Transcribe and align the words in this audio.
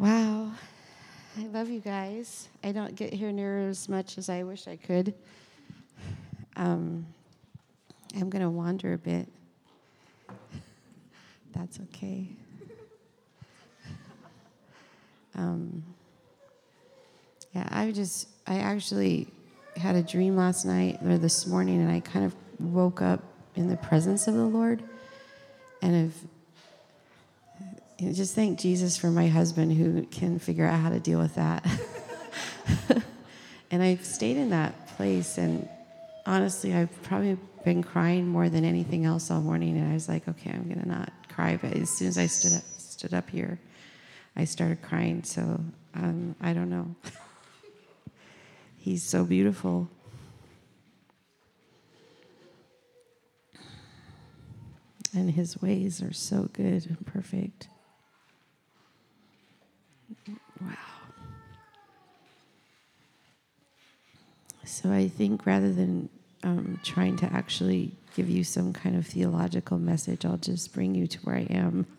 Wow. 0.00 0.50
I 1.38 1.46
love 1.48 1.68
you 1.68 1.80
guys. 1.80 2.48
I 2.64 2.72
don't 2.72 2.94
get 2.96 3.12
here 3.12 3.32
near 3.32 3.68
as 3.68 3.86
much 3.86 4.16
as 4.16 4.30
I 4.30 4.44
wish 4.44 4.66
I 4.66 4.76
could. 4.76 5.12
Um, 6.56 7.04
I'm 8.16 8.30
going 8.30 8.40
to 8.40 8.48
wander 8.48 8.94
a 8.94 8.98
bit. 8.98 9.28
That's 11.52 11.78
okay. 11.80 12.28
Um, 15.36 15.84
yeah, 17.54 17.68
I 17.70 17.92
just, 17.92 18.28
I 18.46 18.58
actually 18.58 19.28
had 19.76 19.96
a 19.96 20.02
dream 20.02 20.34
last 20.34 20.64
night 20.64 20.98
or 21.04 21.18
this 21.18 21.46
morning, 21.46 21.80
and 21.80 21.90
I 21.90 22.00
kind 22.00 22.24
of 22.24 22.34
woke 22.58 23.00
up 23.00 23.22
in 23.54 23.68
the 23.68 23.76
presence 23.76 24.26
of 24.26 24.34
the 24.34 24.44
Lord. 24.44 24.82
And 25.82 26.12
just 28.00 28.34
thank 28.34 28.58
Jesus 28.58 28.96
for 28.96 29.10
my 29.10 29.28
husband 29.28 29.72
who 29.72 30.06
can 30.06 30.38
figure 30.38 30.64
out 30.64 30.80
how 30.80 30.88
to 30.88 30.98
deal 30.98 31.18
with 31.18 31.34
that. 31.34 31.66
and 33.70 33.82
I've 33.82 34.04
stayed 34.04 34.38
in 34.38 34.50
that 34.50 34.96
place, 34.96 35.36
and 35.36 35.68
honestly, 36.24 36.74
I've 36.74 37.02
probably 37.02 37.36
been 37.64 37.82
crying 37.82 38.26
more 38.26 38.48
than 38.48 38.64
anything 38.64 39.04
else 39.04 39.30
all 39.30 39.42
morning. 39.42 39.76
And 39.76 39.90
I 39.90 39.94
was 39.94 40.08
like, 40.08 40.26
okay, 40.28 40.50
I'm 40.50 40.68
gonna 40.68 40.86
not 40.86 41.12
cry. 41.28 41.58
But 41.60 41.74
as 41.74 41.90
soon 41.90 42.08
as 42.08 42.16
I 42.16 42.26
stood 42.26 42.54
up, 42.54 42.64
stood 42.78 43.14
up 43.14 43.28
here, 43.28 43.58
I 44.34 44.44
started 44.44 44.80
crying. 44.80 45.22
So 45.22 45.60
um, 45.94 46.34
I 46.40 46.52
don't 46.52 46.70
know. 46.70 46.94
He's 48.78 49.02
so 49.02 49.24
beautiful. 49.24 49.90
And 55.12 55.32
his 55.32 55.60
ways 55.60 56.02
are 56.02 56.12
so 56.12 56.48
good 56.52 56.86
and 56.86 57.04
perfect. 57.04 57.68
Wow. 60.60 60.76
So 64.64 64.92
I 64.92 65.08
think 65.08 65.46
rather 65.46 65.72
than 65.72 66.08
um, 66.42 66.80
trying 66.82 67.16
to 67.18 67.26
actually 67.32 67.92
give 68.14 68.28
you 68.28 68.44
some 68.44 68.72
kind 68.72 68.96
of 68.96 69.06
theological 69.06 69.78
message, 69.78 70.24
I'll 70.24 70.36
just 70.36 70.72
bring 70.72 70.94
you 70.94 71.06
to 71.06 71.18
where 71.20 71.36
I 71.36 71.46
am. 71.50 71.86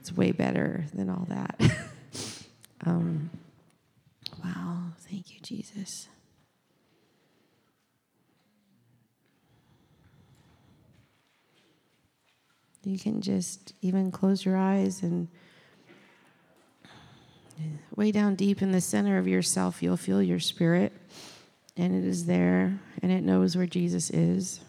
It's 0.00 0.16
way 0.16 0.30
better 0.30 0.84
than 0.94 1.10
all 1.10 1.26
that. 1.28 1.60
um, 2.86 3.28
wow. 4.44 4.92
Thank 5.00 5.34
you, 5.34 5.40
Jesus. 5.42 6.06
You 12.84 13.00
can 13.00 13.20
just 13.20 13.72
even 13.82 14.12
close 14.12 14.44
your 14.44 14.56
eyes 14.56 15.02
and 15.02 15.26
way 17.94 18.12
down 18.12 18.34
deep 18.34 18.62
in 18.62 18.72
the 18.72 18.80
center 18.80 19.18
of 19.18 19.26
yourself, 19.26 19.82
you'll 19.82 19.96
feel 19.96 20.22
your 20.22 20.40
spirit, 20.40 20.92
and 21.76 21.94
it 21.94 22.06
is 22.06 22.26
there, 22.26 22.78
and 23.02 23.12
it 23.12 23.22
knows 23.22 23.56
where 23.56 23.66
Jesus 23.66 24.10
is. 24.10 24.60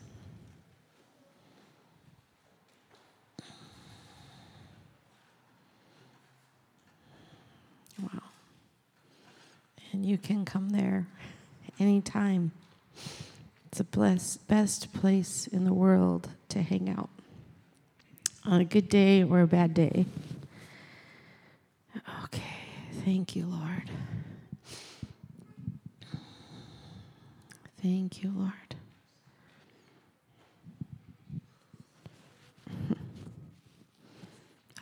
Wow. 8.02 8.22
And 9.92 10.06
you 10.06 10.18
can 10.18 10.46
come 10.46 10.70
there 10.70 11.08
anytime. 11.80 12.52
It's 13.68 13.80
the 13.80 13.84
best, 13.84 14.48
best 14.48 14.94
place 14.94 15.48
in 15.48 15.66
the 15.66 15.74
world 15.74 16.30
to 16.50 16.62
hang 16.62 16.90
out 16.90 17.10
on 18.46 18.62
a 18.62 18.66
good 18.66 18.88
day 18.88 19.24
or 19.24 19.42
a 19.42 19.48
bad 19.48 19.74
day. 19.74 20.06
Okay. 22.24 22.57
Thank 23.04 23.36
you, 23.36 23.46
Lord. 23.46 23.90
Thank 27.82 28.24
you, 28.24 28.34
Lord. 28.36 28.54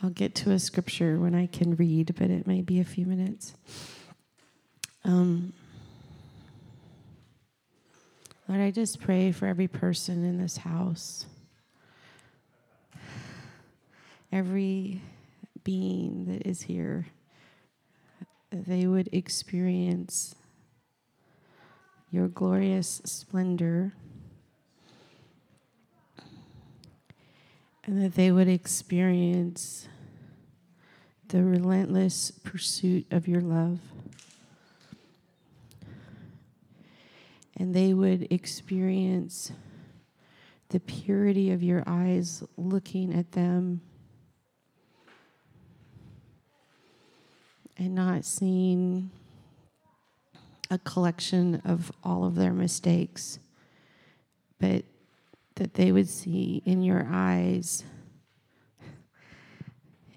I'll 0.02 0.10
get 0.10 0.34
to 0.36 0.52
a 0.52 0.58
scripture 0.58 1.18
when 1.18 1.34
I 1.34 1.46
can 1.46 1.76
read, 1.76 2.14
but 2.18 2.30
it 2.30 2.46
may 2.46 2.62
be 2.62 2.80
a 2.80 2.84
few 2.84 3.06
minutes. 3.06 3.54
Um, 5.04 5.52
Lord, 8.48 8.60
I 8.60 8.70
just 8.70 9.00
pray 9.00 9.32
for 9.32 9.46
every 9.46 9.68
person 9.68 10.24
in 10.24 10.38
this 10.38 10.58
house, 10.58 11.26
every 14.30 15.00
being 15.64 16.26
that 16.26 16.46
is 16.46 16.62
here 16.62 17.06
they 18.50 18.86
would 18.86 19.08
experience 19.12 20.34
your 22.10 22.28
glorious 22.28 23.02
splendor 23.04 23.94
and 27.84 28.02
that 28.02 28.14
they 28.14 28.32
would 28.32 28.48
experience 28.48 29.88
the 31.28 31.42
relentless 31.42 32.30
pursuit 32.30 33.06
of 33.10 33.26
your 33.26 33.40
love. 33.40 33.80
And 37.56 37.74
they 37.74 37.94
would 37.94 38.26
experience 38.30 39.52
the 40.68 40.80
purity 40.80 41.52
of 41.52 41.62
your 41.62 41.82
eyes 41.86 42.42
looking 42.56 43.14
at 43.14 43.32
them 43.32 43.80
and 47.78 47.94
not 47.94 48.24
seeing 48.24 49.10
a 50.70 50.78
collection 50.78 51.60
of 51.64 51.92
all 52.02 52.24
of 52.24 52.34
their 52.34 52.52
mistakes, 52.52 53.38
but 54.58 54.84
that 55.56 55.74
they 55.74 55.92
would 55.92 56.08
see 56.08 56.62
in 56.64 56.82
your 56.82 57.06
eyes 57.10 57.84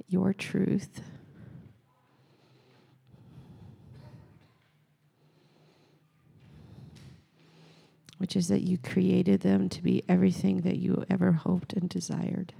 your 0.08 0.34
truth. 0.34 1.02
Which 8.18 8.36
is 8.36 8.50
that 8.50 8.62
you 8.62 8.78
created 8.78 9.42
them 9.42 9.70
to 9.70 9.82
be 9.82 10.04
everything 10.10 10.62
that 10.62 10.78
you 10.78 11.06
ever 11.10 11.32
hoped 11.32 11.74
and 11.74 11.88
desired. 11.88 12.54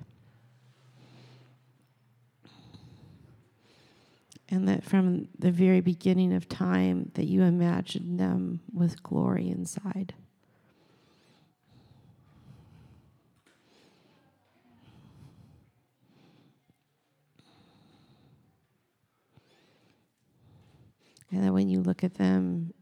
And 4.52 4.68
that 4.68 4.84
from 4.84 5.28
the 5.38 5.52
very 5.52 5.80
beginning 5.80 6.34
of 6.34 6.50
time 6.50 7.12
that 7.14 7.26
you 7.26 7.44
imagined 7.44 8.20
them 8.20 8.62
with 8.74 9.02
glory 9.04 9.48
inside. 9.50 10.14
And 21.32 21.44
that 21.44 21.54
when 21.54 21.70
you 21.70 21.82
look 21.82 22.04
at 22.04 22.16
them, 22.16 22.74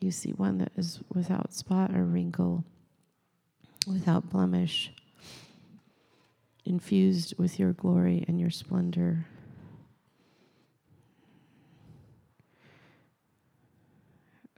you 0.00 0.10
see 0.10 0.32
one 0.32 0.58
that 0.58 0.72
is 0.76 0.98
without 1.14 1.54
spot 1.54 1.94
or 1.94 2.02
wrinkle, 2.02 2.64
without 3.86 4.28
blemish 4.28 4.90
infused 6.64 7.34
with 7.38 7.58
your 7.58 7.72
glory 7.72 8.24
and 8.28 8.40
your 8.40 8.50
splendor. 8.50 9.26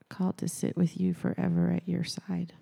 Called 0.08 0.38
to 0.38 0.48
sit 0.48 0.76
with 0.76 1.00
you 1.00 1.14
forever 1.14 1.72
at 1.72 1.88
your 1.88 2.04
side. 2.04 2.52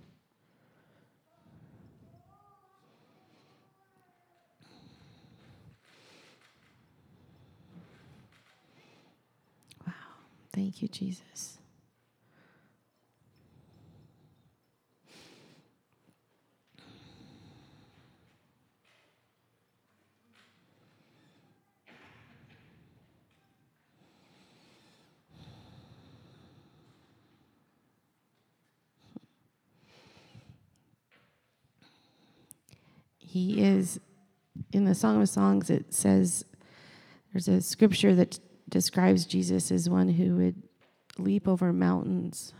Wow. 9.86 9.92
Thank 10.52 10.80
you, 10.80 10.88
Jesus. 10.88 11.61
He 33.32 33.62
is, 33.62 33.98
in 34.74 34.84
the 34.84 34.94
Song 34.94 35.22
of 35.22 35.26
Songs, 35.26 35.70
it 35.70 35.94
says, 35.94 36.44
there's 37.32 37.48
a 37.48 37.62
scripture 37.62 38.14
that 38.14 38.38
describes 38.68 39.24
Jesus 39.24 39.72
as 39.72 39.88
one 39.88 40.10
who 40.10 40.36
would 40.36 40.62
leap 41.16 41.48
over 41.48 41.72
mountains 41.72 42.52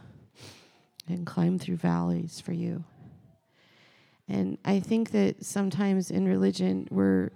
and 1.06 1.26
climb 1.26 1.58
through 1.58 1.76
valleys 1.76 2.40
for 2.40 2.54
you. 2.54 2.84
And 4.26 4.56
I 4.64 4.80
think 4.80 5.10
that 5.10 5.44
sometimes 5.44 6.10
in 6.10 6.26
religion, 6.26 6.88
we're 6.90 7.32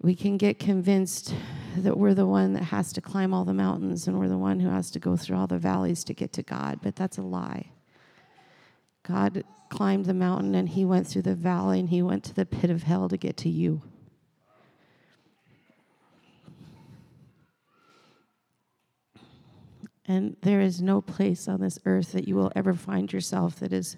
we 0.00 0.14
can 0.14 0.36
get 0.36 0.60
convinced 0.60 1.34
that 1.76 1.98
we're 1.98 2.14
the 2.14 2.24
one 2.24 2.52
that 2.52 2.62
has 2.62 2.92
to 2.92 3.00
climb 3.00 3.34
all 3.34 3.44
the 3.44 3.52
mountains 3.52 4.06
and 4.06 4.16
we're 4.16 4.28
the 4.28 4.38
one 4.38 4.60
who 4.60 4.68
has 4.68 4.92
to 4.92 5.00
go 5.00 5.16
through 5.16 5.36
all 5.36 5.48
the 5.48 5.58
valleys 5.58 6.04
to 6.04 6.14
get 6.14 6.32
to 6.34 6.44
God, 6.44 6.78
but 6.84 6.94
that's 6.94 7.18
a 7.18 7.22
lie. 7.22 7.72
God 9.08 9.42
climbed 9.70 10.04
the 10.04 10.14
mountain 10.14 10.54
and 10.54 10.68
he 10.68 10.84
went 10.84 11.06
through 11.06 11.22
the 11.22 11.34
valley 11.34 11.80
and 11.80 11.88
he 11.88 12.02
went 12.02 12.24
to 12.24 12.34
the 12.34 12.44
pit 12.44 12.70
of 12.70 12.82
hell 12.82 13.08
to 13.08 13.16
get 13.16 13.36
to 13.38 13.48
you. 13.48 13.82
And 20.04 20.36
there 20.42 20.60
is 20.60 20.80
no 20.80 21.02
place 21.02 21.48
on 21.48 21.60
this 21.60 21.78
earth 21.84 22.12
that 22.12 22.26
you 22.26 22.34
will 22.34 22.52
ever 22.56 22.74
find 22.74 23.12
yourself 23.12 23.60
that 23.60 23.72
is 23.72 23.96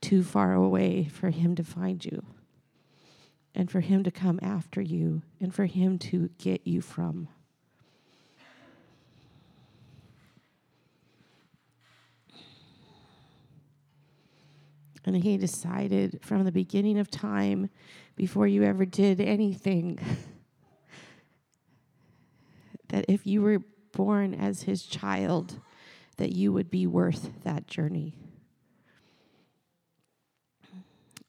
too 0.00 0.22
far 0.22 0.52
away 0.52 1.04
for 1.04 1.30
him 1.30 1.54
to 1.56 1.64
find 1.64 2.04
you 2.04 2.22
and 3.54 3.70
for 3.70 3.80
him 3.80 4.04
to 4.04 4.10
come 4.10 4.38
after 4.42 4.80
you 4.80 5.22
and 5.40 5.54
for 5.54 5.64
him 5.64 5.98
to 5.98 6.30
get 6.38 6.66
you 6.66 6.80
from. 6.80 7.28
And 15.08 15.24
he 15.24 15.38
decided 15.38 16.20
from 16.22 16.44
the 16.44 16.52
beginning 16.52 16.98
of 16.98 17.10
time, 17.10 17.70
before 18.14 18.46
you 18.46 18.62
ever 18.62 18.84
did 18.84 19.22
anything, 19.22 19.98
that 22.88 23.06
if 23.08 23.26
you 23.26 23.40
were 23.40 23.60
born 23.92 24.34
as 24.34 24.62
his 24.62 24.84
child, 24.84 25.60
that 26.18 26.32
you 26.32 26.52
would 26.52 26.68
be 26.68 26.86
worth 26.86 27.42
that 27.44 27.66
journey. 27.66 28.16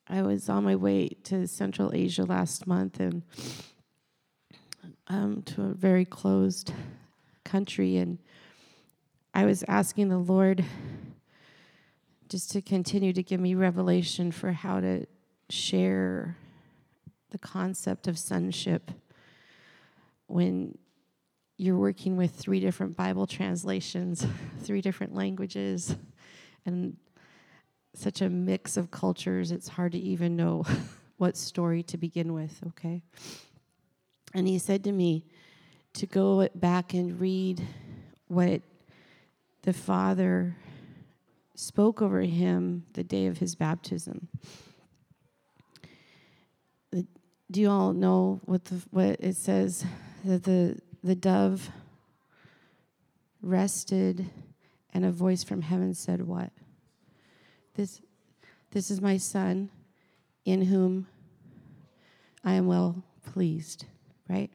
I 0.08 0.24
was 0.24 0.50
on 0.50 0.66
my 0.66 0.76
way 0.76 1.12
to 1.24 1.48
Central 1.48 1.92
Asia 1.94 2.26
last 2.26 2.68
month 2.68 3.00
and 3.00 3.24
um, 5.08 5.42
to 5.44 5.64
a 5.64 5.74
very 5.74 6.04
closed 6.04 6.74
country, 7.46 7.96
and 7.96 8.18
I 9.34 9.46
was 9.46 9.64
asking 9.70 10.10
the 10.10 10.18
Lord 10.18 10.66
just 12.30 12.52
to 12.52 12.62
continue 12.62 13.12
to 13.12 13.24
give 13.24 13.40
me 13.40 13.56
revelation 13.56 14.31
for 14.31 14.52
how 14.52 14.80
to 14.80 15.06
share 15.50 16.38
the 17.31 17.40
concept 17.40 18.08
of 18.08 18.18
sonship 18.18 18.92
when 20.28 20.78
you're 21.58 21.78
working 21.78 22.16
with 22.16 22.36
three 22.36 22.60
different 22.60 22.96
Bible 22.96 23.26
translations, 23.26 24.26
three 24.62 24.80
different 24.80 25.14
languages, 25.14 25.96
and 26.66 26.96
such 27.96 28.22
a 28.22 28.30
mix 28.30 28.78
of 28.78 28.92
cultures, 28.92 29.52
it's 29.52 29.68
hard 29.68 29.92
to 29.92 30.00
even 30.00 30.36
know 30.36 30.64
what 31.18 31.36
story 31.36 31.81
to 31.84 31.98
begin 31.98 32.34
with, 32.34 32.62
okay? 32.68 33.02
And 34.36 34.48
he 34.48 34.60
said 34.60 34.84
to 34.84 34.92
me 34.92 35.26
to 35.94 36.06
go 36.06 36.48
back 36.54 36.94
and 36.94 37.20
read 37.20 37.66
what 38.28 38.62
the 39.64 39.74
Father 39.74 40.56
spoke 41.60 42.02
over 42.02 42.22
him 42.22 42.86
the 42.94 43.04
day 43.04 43.26
of 43.26 43.40
his 43.40 43.54
baptism. 43.54 44.30
Do 47.52 47.60
you 47.60 47.70
all 47.70 47.92
know 47.92 48.40
what 48.46 48.64
the, 48.66 48.82
what 48.92 49.18
it 49.20 49.36
says 49.36 49.84
that 50.24 50.44
the 50.44 50.80
the 51.04 51.16
dove 51.16 51.70
rested 53.42 54.30
and 54.94 55.04
a 55.04 55.12
voice 55.12 55.44
from 55.44 55.62
heaven 55.62 55.94
said 55.94 56.22
what? 56.22 56.52
This 57.76 58.00
this 58.72 58.90
is 58.90 59.02
my 59.02 59.18
son 59.18 59.70
in 60.46 60.62
whom 60.62 61.08
I 62.42 62.54
am 62.54 62.68
well 62.68 63.04
pleased, 63.34 63.86
right? 64.30 64.52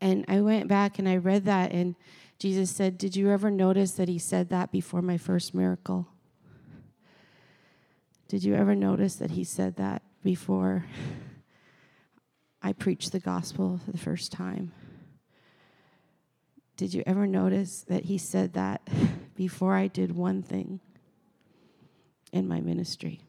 And 0.00 0.24
I 0.26 0.40
went 0.40 0.68
back 0.68 0.98
and 0.98 1.06
I 1.06 1.16
read 1.16 1.44
that 1.44 1.72
and 1.72 1.96
Jesus 2.38 2.70
said, 2.70 2.98
Did 2.98 3.16
you 3.16 3.30
ever 3.30 3.50
notice 3.50 3.92
that 3.92 4.08
he 4.08 4.18
said 4.18 4.48
that 4.50 4.70
before 4.70 5.02
my 5.02 5.18
first 5.18 5.54
miracle? 5.54 6.06
Did 8.28 8.44
you 8.44 8.54
ever 8.54 8.74
notice 8.74 9.16
that 9.16 9.32
he 9.32 9.42
said 9.42 9.76
that 9.76 10.02
before 10.22 10.84
I 12.62 12.72
preached 12.72 13.12
the 13.12 13.20
gospel 13.20 13.80
for 13.84 13.90
the 13.90 13.98
first 13.98 14.30
time? 14.30 14.72
Did 16.76 16.94
you 16.94 17.02
ever 17.06 17.26
notice 17.26 17.84
that 17.88 18.04
he 18.04 18.18
said 18.18 18.52
that 18.52 18.82
before 19.34 19.74
I 19.74 19.88
did 19.88 20.14
one 20.14 20.42
thing 20.42 20.78
in 22.32 22.46
my 22.46 22.60
ministry? 22.60 23.20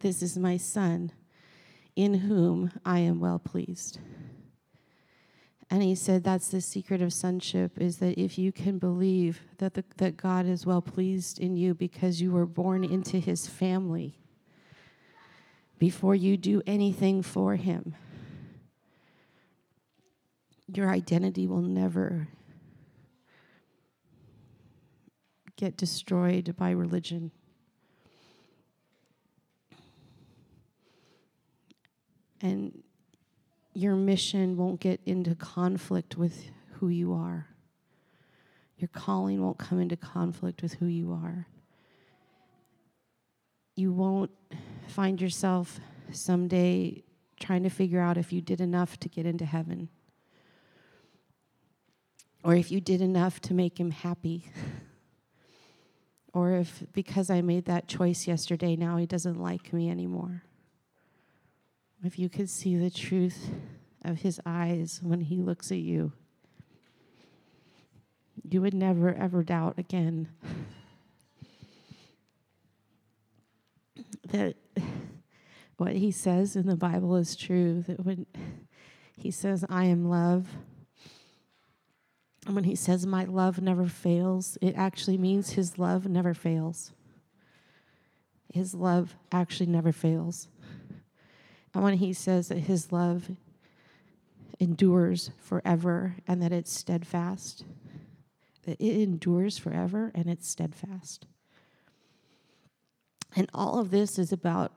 This 0.00 0.22
is 0.22 0.36
my 0.36 0.56
son 0.56 1.12
in 1.94 2.14
whom 2.14 2.72
I 2.84 3.00
am 3.00 3.20
well 3.20 3.38
pleased. 3.38 3.98
And 5.70 5.82
he 5.82 5.94
said 5.94 6.24
that's 6.24 6.48
the 6.48 6.62
secret 6.62 7.02
of 7.02 7.12
sonship 7.12 7.78
is 7.78 7.98
that 7.98 8.18
if 8.18 8.38
you 8.38 8.52
can 8.52 8.78
believe 8.78 9.42
that, 9.58 9.74
the, 9.74 9.84
that 9.98 10.16
God 10.16 10.46
is 10.46 10.64
well 10.64 10.80
pleased 10.80 11.38
in 11.38 11.56
you 11.56 11.74
because 11.74 12.22
you 12.22 12.30
were 12.30 12.46
born 12.46 12.84
into 12.84 13.18
his 13.18 13.46
family 13.46 14.18
before 15.78 16.14
you 16.14 16.36
do 16.36 16.62
anything 16.66 17.22
for 17.22 17.56
him, 17.56 17.94
your 20.72 20.90
identity 20.90 21.46
will 21.46 21.62
never 21.62 22.28
get 25.56 25.76
destroyed 25.76 26.54
by 26.56 26.70
religion. 26.70 27.30
And 32.40 32.82
your 33.78 33.94
mission 33.94 34.56
won't 34.56 34.80
get 34.80 35.00
into 35.06 35.36
conflict 35.36 36.16
with 36.16 36.50
who 36.72 36.88
you 36.88 37.12
are. 37.12 37.46
Your 38.76 38.88
calling 38.88 39.40
won't 39.40 39.56
come 39.58 39.78
into 39.80 39.96
conflict 39.96 40.62
with 40.62 40.72
who 40.74 40.86
you 40.86 41.12
are. 41.12 41.46
You 43.76 43.92
won't 43.92 44.32
find 44.88 45.20
yourself 45.20 45.78
someday 46.10 47.04
trying 47.38 47.62
to 47.62 47.68
figure 47.70 48.00
out 48.00 48.18
if 48.18 48.32
you 48.32 48.40
did 48.40 48.60
enough 48.60 48.98
to 48.98 49.08
get 49.08 49.26
into 49.26 49.44
heaven 49.44 49.88
or 52.42 52.56
if 52.56 52.72
you 52.72 52.80
did 52.80 53.00
enough 53.00 53.40
to 53.42 53.54
make 53.54 53.78
him 53.78 53.92
happy. 53.92 54.50
or 56.32 56.54
if 56.54 56.82
because 56.92 57.30
I 57.30 57.42
made 57.42 57.66
that 57.66 57.86
choice 57.86 58.26
yesterday, 58.26 58.74
now 58.74 58.96
he 58.96 59.06
doesn't 59.06 59.40
like 59.40 59.72
me 59.72 59.88
anymore. 59.88 60.42
If 62.02 62.18
you 62.18 62.28
could 62.28 62.50
see 62.50 62.76
the 62.76 62.90
truth 62.90 63.50
of 64.04 64.18
his 64.18 64.40
eyes 64.46 65.00
when 65.02 65.20
he 65.20 65.36
looks 65.36 65.70
at 65.70 65.78
you, 65.78 66.12
you 68.48 68.62
would 68.62 68.74
never, 68.74 69.14
ever 69.14 69.42
doubt 69.42 69.78
again 69.78 70.28
that 74.28 74.56
what 75.76 75.92
he 75.92 76.10
says 76.10 76.56
in 76.56 76.66
the 76.66 76.76
Bible 76.76 77.16
is 77.16 77.36
true. 77.36 77.82
That 77.82 78.04
when 78.04 78.26
he 79.16 79.30
says, 79.30 79.64
I 79.68 79.84
am 79.84 80.08
love, 80.08 80.48
and 82.48 82.54
when 82.54 82.64
he 82.64 82.74
says, 82.74 83.06
My 83.06 83.24
love 83.24 83.60
never 83.60 83.86
fails, 83.86 84.56
it 84.62 84.74
actually 84.74 85.18
means 85.18 85.50
his 85.50 85.78
love 85.78 86.06
never 86.06 86.32
fails. 86.32 86.92
His 88.52 88.74
love 88.74 89.14
actually 89.30 89.66
never 89.66 89.92
fails. 89.92 90.48
And 91.74 91.84
when 91.84 91.98
he 91.98 92.14
says 92.14 92.48
that 92.48 92.60
his 92.60 92.90
love 92.90 93.30
endures 94.58 95.30
forever 95.38 96.16
and 96.26 96.42
that 96.42 96.52
it's 96.52 96.72
steadfast, 96.72 97.64
that 98.64 98.80
it 98.80 99.02
endures 99.02 99.58
forever 99.58 100.10
and 100.14 100.28
it's 100.28 100.48
steadfast. 100.48 101.26
And 103.36 103.48
all 103.54 103.78
of 103.78 103.90
this 103.90 104.18
is 104.18 104.32
about 104.32 104.72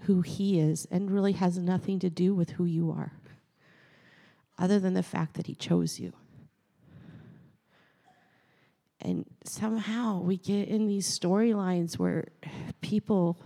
who 0.00 0.20
he 0.20 0.60
is 0.60 0.86
and 0.90 1.10
really 1.10 1.32
has 1.32 1.58
nothing 1.58 1.98
to 2.00 2.10
do 2.10 2.34
with 2.34 2.50
who 2.50 2.64
you 2.64 2.90
are, 2.90 3.12
other 4.58 4.78
than 4.78 4.94
the 4.94 5.02
fact 5.02 5.34
that 5.34 5.46
he 5.46 5.54
chose 5.54 5.98
you. 5.98 6.12
And 9.00 9.24
somehow 9.44 10.20
we 10.20 10.36
get 10.36 10.68
in 10.68 10.86
these 10.86 11.06
storylines 11.06 11.98
where 11.98 12.28
people 12.80 13.38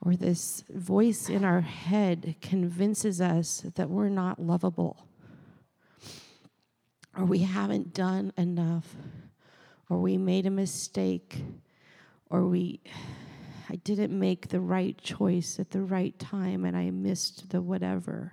or 0.00 0.14
this 0.14 0.64
voice 0.70 1.28
in 1.28 1.44
our 1.44 1.60
head 1.60 2.36
convinces 2.40 3.20
us 3.20 3.64
that 3.74 3.90
we're 3.90 4.08
not 4.08 4.40
lovable, 4.40 5.06
or 7.16 7.24
we 7.24 7.40
haven't 7.40 7.92
done 7.94 8.32
enough, 8.36 8.94
or 9.90 9.98
we 9.98 10.16
made 10.16 10.46
a 10.46 10.50
mistake, 10.50 11.42
or 12.30 12.46
we 12.46 12.80
I 13.70 13.76
didn't 13.76 14.18
make 14.18 14.48
the 14.48 14.60
right 14.60 14.96
choice 14.98 15.60
at 15.60 15.70
the 15.70 15.82
right 15.82 16.18
time 16.18 16.64
and 16.64 16.74
I 16.74 16.90
missed 16.90 17.50
the 17.50 17.60
whatever. 17.60 18.32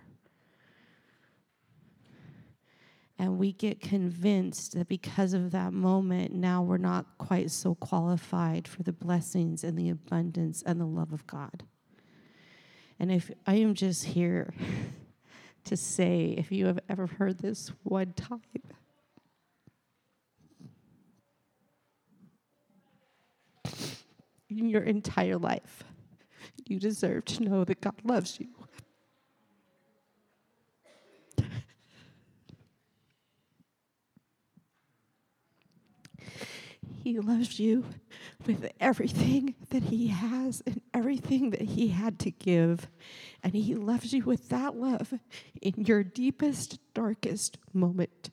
And 3.17 3.37
we 3.37 3.53
get 3.53 3.79
convinced 3.79 4.73
that 4.73 4.89
because 4.89 5.33
of 5.33 5.51
that 5.51 5.71
moment, 5.71 6.33
now 6.33 6.61
we're 6.61 6.77
not 6.77 7.05
quite 7.17 7.49
so 7.49 7.75
qualified 7.75 8.67
for 8.67 8.83
the 8.83 8.91
blessings 8.91 9.63
and 9.63 9.77
the 9.77 9.89
abundance 9.89 10.61
and 10.65 10.81
the 10.81 10.85
love 10.85 11.13
of 11.13 11.25
God. 11.25 11.63
And 12.99 13.11
if 13.11 13.31
I 13.47 13.55
am 13.55 13.73
just 13.73 14.03
here 14.05 14.53
to 15.63 15.77
say, 15.77 16.35
if 16.37 16.51
you 16.51 16.65
have 16.65 16.79
ever 16.89 17.07
heard 17.07 17.39
this 17.39 17.71
one 17.83 18.13
time, 18.13 18.41
in 24.49 24.69
your 24.69 24.83
entire 24.83 25.37
life, 25.37 25.83
you 26.65 26.79
deserve 26.79 27.25
to 27.25 27.43
know 27.43 27.63
that 27.63 27.81
God 27.81 27.95
loves 28.03 28.39
you. 28.39 28.54
He 37.05 37.19
loves 37.19 37.59
you 37.59 37.85
with 38.47 38.67
everything 38.79 39.53
that 39.69 39.83
He 39.83 40.07
has 40.07 40.63
and 40.65 40.81
everything 40.91 41.51
that 41.51 41.61
He 41.61 41.89
had 41.89 42.17
to 42.21 42.31
give. 42.31 42.87
And 43.43 43.53
He 43.53 43.75
loves 43.75 44.11
you 44.11 44.23
with 44.23 44.49
that 44.49 44.75
love 44.75 45.13
in 45.61 45.73
your 45.77 46.03
deepest, 46.03 46.79
darkest 46.95 47.59
moment. 47.71 48.31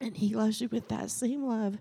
And 0.00 0.16
He 0.16 0.34
loves 0.34 0.62
you 0.62 0.70
with 0.70 0.88
that 0.88 1.10
same 1.10 1.44
love 1.44 1.76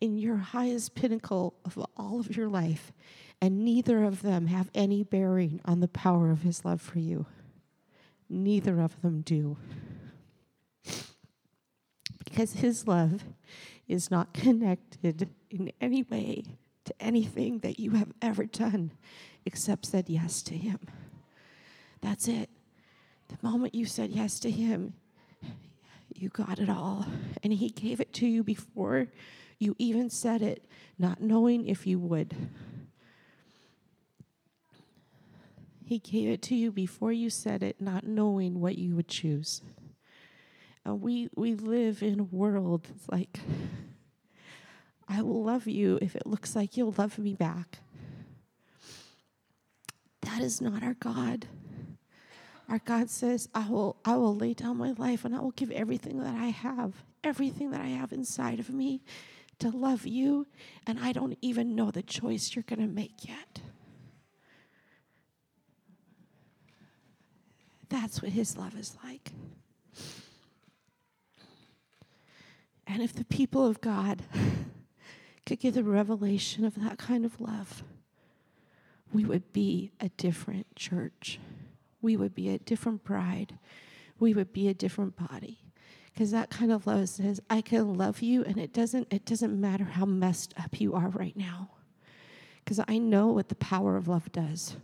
in 0.00 0.18
your 0.18 0.38
highest 0.38 0.96
pinnacle 0.96 1.54
of 1.64 1.78
all 1.96 2.18
of 2.18 2.36
your 2.36 2.48
life. 2.48 2.92
And 3.40 3.64
neither 3.64 4.02
of 4.02 4.22
them 4.22 4.48
have 4.48 4.68
any 4.74 5.04
bearing 5.04 5.60
on 5.64 5.78
the 5.78 5.86
power 5.86 6.32
of 6.32 6.42
His 6.42 6.64
love 6.64 6.80
for 6.80 6.98
you. 6.98 7.26
Neither 8.28 8.80
of 8.80 9.00
them 9.00 9.20
do. 9.20 9.58
Because 12.34 12.54
His 12.54 12.88
love 12.88 13.22
is 13.86 14.10
not 14.10 14.34
connected 14.34 15.28
in 15.50 15.70
any 15.80 16.02
way 16.02 16.42
to 16.84 16.92
anything 16.98 17.60
that 17.60 17.78
you 17.78 17.92
have 17.92 18.12
ever 18.20 18.44
done 18.44 18.90
except 19.46 19.86
said 19.86 20.08
yes 20.08 20.42
to 20.42 20.56
Him. 20.56 20.80
That's 22.00 22.26
it. 22.26 22.50
The 23.28 23.38
moment 23.40 23.76
you 23.76 23.86
said 23.86 24.10
yes 24.10 24.40
to 24.40 24.50
Him, 24.50 24.94
you 26.12 26.28
got 26.28 26.58
it 26.58 26.68
all. 26.68 27.06
And 27.44 27.52
He 27.52 27.68
gave 27.68 28.00
it 28.00 28.12
to 28.14 28.26
you 28.26 28.42
before 28.42 29.06
you 29.60 29.76
even 29.78 30.10
said 30.10 30.42
it, 30.42 30.64
not 30.98 31.20
knowing 31.20 31.68
if 31.68 31.86
you 31.86 32.00
would. 32.00 32.34
He 35.84 36.00
gave 36.00 36.30
it 36.30 36.42
to 36.42 36.56
you 36.56 36.72
before 36.72 37.12
you 37.12 37.30
said 37.30 37.62
it, 37.62 37.80
not 37.80 38.04
knowing 38.04 38.60
what 38.60 38.76
you 38.76 38.96
would 38.96 39.06
choose. 39.06 39.62
And 40.84 41.00
we, 41.00 41.28
we 41.34 41.54
live 41.54 42.02
in 42.02 42.20
a 42.20 42.24
world 42.24 42.88
like, 43.10 43.40
I 45.08 45.22
will 45.22 45.42
love 45.42 45.66
you 45.66 45.98
if 46.02 46.14
it 46.14 46.26
looks 46.26 46.54
like 46.54 46.76
you'll 46.76 46.94
love 46.96 47.18
me 47.18 47.34
back. 47.34 47.78
That 50.22 50.40
is 50.40 50.60
not 50.60 50.82
our 50.82 50.94
God. 50.94 51.46
Our 52.68 52.78
God 52.78 53.10
says, 53.10 53.48
I 53.54 53.68
will, 53.68 53.96
I 54.04 54.16
will 54.16 54.34
lay 54.34 54.54
down 54.54 54.78
my 54.78 54.92
life 54.92 55.24
and 55.24 55.34
I 55.34 55.40
will 55.40 55.50
give 55.50 55.70
everything 55.70 56.20
that 56.20 56.34
I 56.34 56.46
have, 56.46 57.04
everything 57.22 57.70
that 57.70 57.80
I 57.80 57.88
have 57.88 58.12
inside 58.12 58.58
of 58.58 58.70
me 58.70 59.02
to 59.58 59.70
love 59.70 60.06
you. 60.06 60.46
And 60.86 60.98
I 60.98 61.12
don't 61.12 61.38
even 61.42 61.74
know 61.74 61.90
the 61.90 62.02
choice 62.02 62.54
you're 62.54 62.62
going 62.62 62.80
to 62.80 62.86
make 62.86 63.28
yet. 63.28 63.60
That's 67.90 68.22
what 68.22 68.32
his 68.32 68.56
love 68.56 68.76
is 68.76 68.96
like. 69.04 69.32
And 72.86 73.02
if 73.02 73.12
the 73.12 73.24
people 73.24 73.66
of 73.66 73.80
God 73.80 74.22
could 75.46 75.60
get 75.60 75.74
the 75.74 75.84
revelation 75.84 76.64
of 76.64 76.74
that 76.82 76.98
kind 76.98 77.24
of 77.24 77.40
love, 77.40 77.82
we 79.12 79.24
would 79.24 79.52
be 79.52 79.92
a 80.00 80.08
different 80.10 80.74
church. 80.76 81.38
We 82.02 82.16
would 82.16 82.34
be 82.34 82.50
a 82.50 82.58
different 82.58 83.04
bride. 83.04 83.58
We 84.18 84.34
would 84.34 84.52
be 84.52 84.68
a 84.68 84.74
different 84.74 85.16
body. 85.16 85.60
Because 86.12 86.30
that 86.30 86.50
kind 86.50 86.70
of 86.70 86.86
love 86.86 87.08
says, 87.08 87.40
I 87.50 87.60
can 87.60 87.94
love 87.94 88.22
you, 88.22 88.44
and 88.44 88.56
it 88.56 88.72
doesn't, 88.72 89.08
it 89.12 89.24
doesn't 89.24 89.60
matter 89.60 89.84
how 89.84 90.04
messed 90.04 90.54
up 90.56 90.80
you 90.80 90.94
are 90.94 91.08
right 91.08 91.36
now. 91.36 91.70
Because 92.64 92.80
I 92.86 92.98
know 92.98 93.28
what 93.28 93.48
the 93.48 93.56
power 93.56 93.96
of 93.96 94.06
love 94.06 94.30
does. 94.30 94.76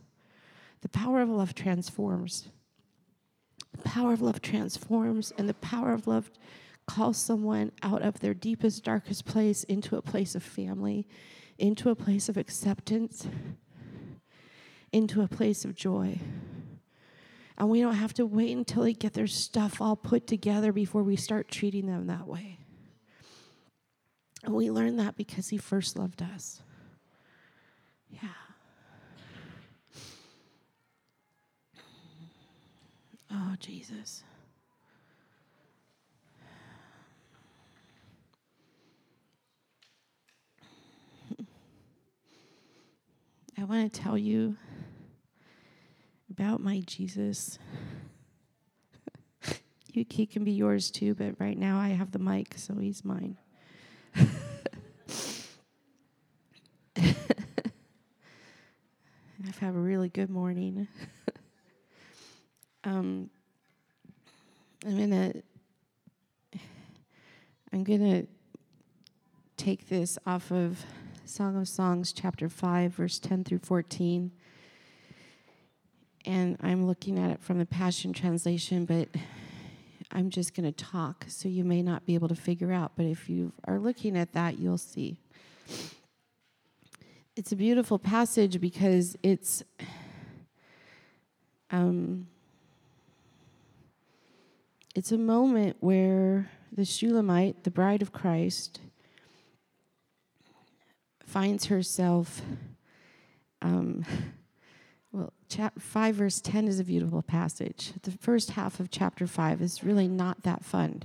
The 0.81 0.89
power 0.89 1.21
of 1.23 1.29
love 1.29 1.55
transforms. 1.55 2.49
The 3.77 3.83
power 3.83 4.13
of 4.13 4.21
love 4.21 4.43
transforms, 4.43 5.33
and 5.39 5.49
the 5.49 5.55
power 5.55 5.93
of 5.93 6.09
love 6.09 6.31
call 6.95 7.13
someone 7.13 7.71
out 7.83 8.03
of 8.03 8.19
their 8.19 8.35
deepest, 8.35 8.83
darkest 8.83 9.25
place 9.25 9.63
into 9.65 9.97
a 9.97 10.03
place 10.03 10.35
of 10.35 10.43
family, 10.43 11.07
into 11.57 11.89
a 11.89 11.95
place 11.95 12.29
of 12.29 12.37
acceptance, 12.37 13.29
into 14.93 15.23
a 15.23 15.29
place 15.29 15.65
of 15.65 15.77
joy. 15.77 16.19
And 17.57 17.69
we 17.69 17.81
don't 17.81 17.95
have 17.95 18.15
to 18.15 18.27
wait 18.27 18.57
until 18.57 18.83
they 18.83 18.93
get 18.93 19.13
their 19.13 19.29
stuff 19.29 19.81
all 19.81 19.95
put 19.95 20.27
together 20.27 20.73
before 20.73 21.05
we 21.05 21.15
start 21.15 21.49
treating 21.49 21.87
them 21.87 22.09
that 22.09 22.27
way. 22.27 22.59
And 24.43 24.55
we 24.55 24.71
learn 24.71 24.97
that 24.97 25.17
because 25.17 25.51
He 25.51 25.59
first 25.59 25.97
loved 25.97 26.23
us. 26.23 26.61
Yeah. 28.09 28.29
Oh, 33.31 33.55
Jesus. 33.61 34.25
I 43.61 43.65
want 43.65 43.93
to 43.93 44.01
tell 44.01 44.17
you 44.17 44.57
about 46.31 46.63
my 46.63 46.81
Jesus. 46.87 47.59
you, 49.93 50.07
he 50.09 50.25
can 50.25 50.45
be 50.45 50.53
yours 50.53 50.91
too, 50.91 51.15
but 51.15 51.35
right 51.39 51.59
now 51.59 51.79
I 51.79 51.89
have 51.89 52.11
the 52.11 52.19
mic, 52.19 52.55
so 52.57 52.77
he's 52.77 53.05
mine. 53.05 53.37
I've 54.17 54.39
had 59.59 59.75
a 59.75 59.79
really 59.79 60.09
good 60.09 60.31
morning. 60.31 60.89
um, 62.85 63.29
I'm 64.87 64.99
gonna 64.99 65.35
I'm 67.75 67.85
gonna 67.85 68.25
take 69.59 69.91
this 69.91 70.19
off 70.25 70.51
of 70.51 70.83
Song 71.31 71.57
of 71.57 71.69
Songs, 71.69 72.13
chapter 72.13 72.49
5, 72.49 72.93
verse 72.93 73.21
10 73.21 73.45
through 73.45 73.61
14. 73.61 74.33
And 76.27 76.57
I'm 76.61 76.89
looking 76.89 77.21
at 77.21 77.31
it 77.31 77.41
from 77.41 77.61
the 77.61 77.67
Passion 77.67 78.13
Translation, 78.13 78.85
but 78.85 79.09
I'm 80.11 80.29
just 80.29 80.55
going 80.55 80.71
to 80.71 80.73
talk, 80.73 81.27
so 81.29 81.49
you 81.49 81.63
may 81.63 81.83
not 81.83 82.05
be 82.05 82.15
able 82.15 82.27
to 82.27 82.35
figure 82.35 82.73
out. 82.73 82.93
But 82.97 83.07
if 83.07 83.31
you 83.31 83.53
are 83.63 83.79
looking 83.79 84.19
at 84.19 84.33
that, 84.33 84.59
you'll 84.59 84.77
see. 84.77 85.19
It's 87.37 87.53
a 87.53 87.57
beautiful 87.57 88.01
passage 88.01 88.61
because 88.61 89.17
it's. 89.23 89.63
Um, 91.71 92.27
it's 94.97 95.13
a 95.13 95.19
moment 95.19 95.77
where 95.79 96.51
the 96.73 96.85
Shulamite, 96.85 97.63
the 97.63 97.71
bride 97.71 98.03
of 98.03 98.13
Christ, 98.13 98.81
finds 101.31 101.67
herself, 101.67 102.43
um, 103.63 104.05
well, 105.13 105.33
chapter 105.49 105.79
5, 105.79 106.15
verse 106.17 106.41
10 106.41 106.67
is 106.67 106.81
a 106.81 106.85
beautiful 106.85 107.23
passage. 107.23 107.93
The 108.03 108.11
first 108.11 108.53
half 108.53 108.81
of 108.81 108.91
chapter 108.91 109.29
5 109.29 109.63
is 109.63 109.85
really 109.85 110.09
not 110.09 110.43
that 110.43 110.65
fun. 110.65 111.05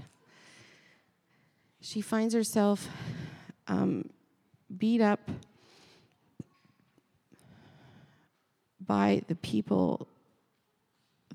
She 1.79 2.01
finds 2.01 2.33
herself 2.33 2.89
um, 3.67 4.09
beat 4.75 4.99
up 4.99 5.29
by 8.83 9.21
the 9.27 9.35
people 9.35 10.07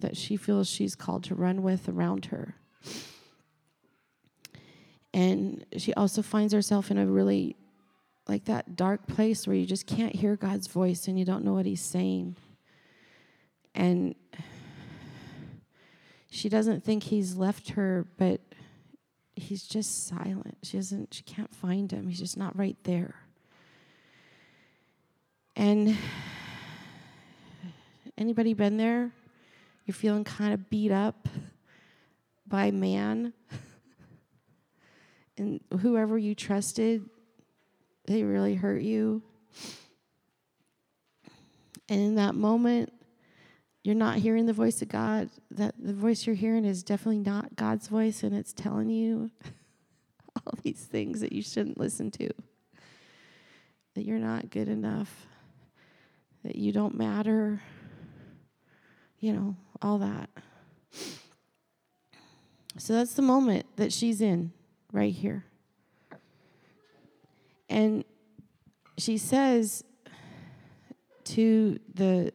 that 0.00 0.16
she 0.16 0.36
feels 0.36 0.68
she's 0.68 0.96
called 0.96 1.22
to 1.24 1.36
run 1.36 1.62
with 1.62 1.88
around 1.88 2.26
her. 2.26 2.56
And 5.14 5.64
she 5.76 5.94
also 5.94 6.22
finds 6.22 6.52
herself 6.52 6.90
in 6.90 6.98
a 6.98 7.06
really 7.06 7.56
like 8.28 8.44
that 8.44 8.76
dark 8.76 9.06
place 9.06 9.46
where 9.46 9.56
you 9.56 9.66
just 9.66 9.86
can't 9.86 10.14
hear 10.14 10.36
God's 10.36 10.66
voice 10.66 11.08
and 11.08 11.18
you 11.18 11.24
don't 11.24 11.44
know 11.44 11.54
what 11.54 11.66
He's 11.66 11.82
saying. 11.82 12.36
And 13.74 14.14
she 16.30 16.48
doesn't 16.48 16.84
think 16.84 17.04
He's 17.04 17.36
left 17.36 17.70
her, 17.70 18.06
but 18.16 18.40
He's 19.34 19.64
just 19.64 20.06
silent. 20.06 20.58
She 20.62 20.76
doesn't, 20.76 21.14
she 21.14 21.22
can't 21.22 21.54
find 21.54 21.90
Him. 21.90 22.08
He's 22.08 22.18
just 22.18 22.36
not 22.36 22.56
right 22.58 22.76
there. 22.84 23.14
And 25.56 25.96
anybody 28.16 28.54
been 28.54 28.76
there? 28.76 29.10
You're 29.86 29.94
feeling 29.94 30.24
kind 30.24 30.54
of 30.54 30.70
beat 30.70 30.92
up 30.92 31.28
by 32.46 32.70
man 32.70 33.32
and 35.38 35.60
whoever 35.80 36.16
you 36.18 36.34
trusted, 36.34 37.08
they 38.10 38.24
really 38.24 38.56
hurt 38.56 38.82
you. 38.82 39.22
And 41.88 42.00
in 42.00 42.14
that 42.16 42.34
moment, 42.34 42.92
you're 43.84 43.94
not 43.94 44.16
hearing 44.16 44.46
the 44.46 44.52
voice 44.52 44.82
of 44.82 44.88
God. 44.88 45.30
That 45.52 45.76
the 45.78 45.94
voice 45.94 46.26
you're 46.26 46.34
hearing 46.34 46.64
is 46.64 46.82
definitely 46.82 47.20
not 47.20 47.54
God's 47.54 47.86
voice, 47.86 48.24
and 48.24 48.34
it's 48.34 48.52
telling 48.52 48.90
you 48.90 49.30
all 50.36 50.54
these 50.64 50.80
things 50.80 51.20
that 51.20 51.32
you 51.32 51.40
shouldn't 51.40 51.78
listen 51.78 52.10
to. 52.12 52.28
That 53.94 54.04
you're 54.04 54.18
not 54.18 54.50
good 54.50 54.68
enough, 54.68 55.26
that 56.42 56.56
you 56.56 56.72
don't 56.72 56.96
matter, 56.96 57.62
you 59.20 59.32
know, 59.32 59.56
all 59.80 59.98
that. 59.98 60.30
So 62.76 62.92
that's 62.92 63.14
the 63.14 63.22
moment 63.22 63.66
that 63.76 63.92
she's 63.92 64.20
in 64.20 64.52
right 64.92 65.12
here. 65.14 65.44
And 67.70 68.04
she 68.98 69.16
says 69.16 69.84
to 71.24 71.78
the 71.94 72.32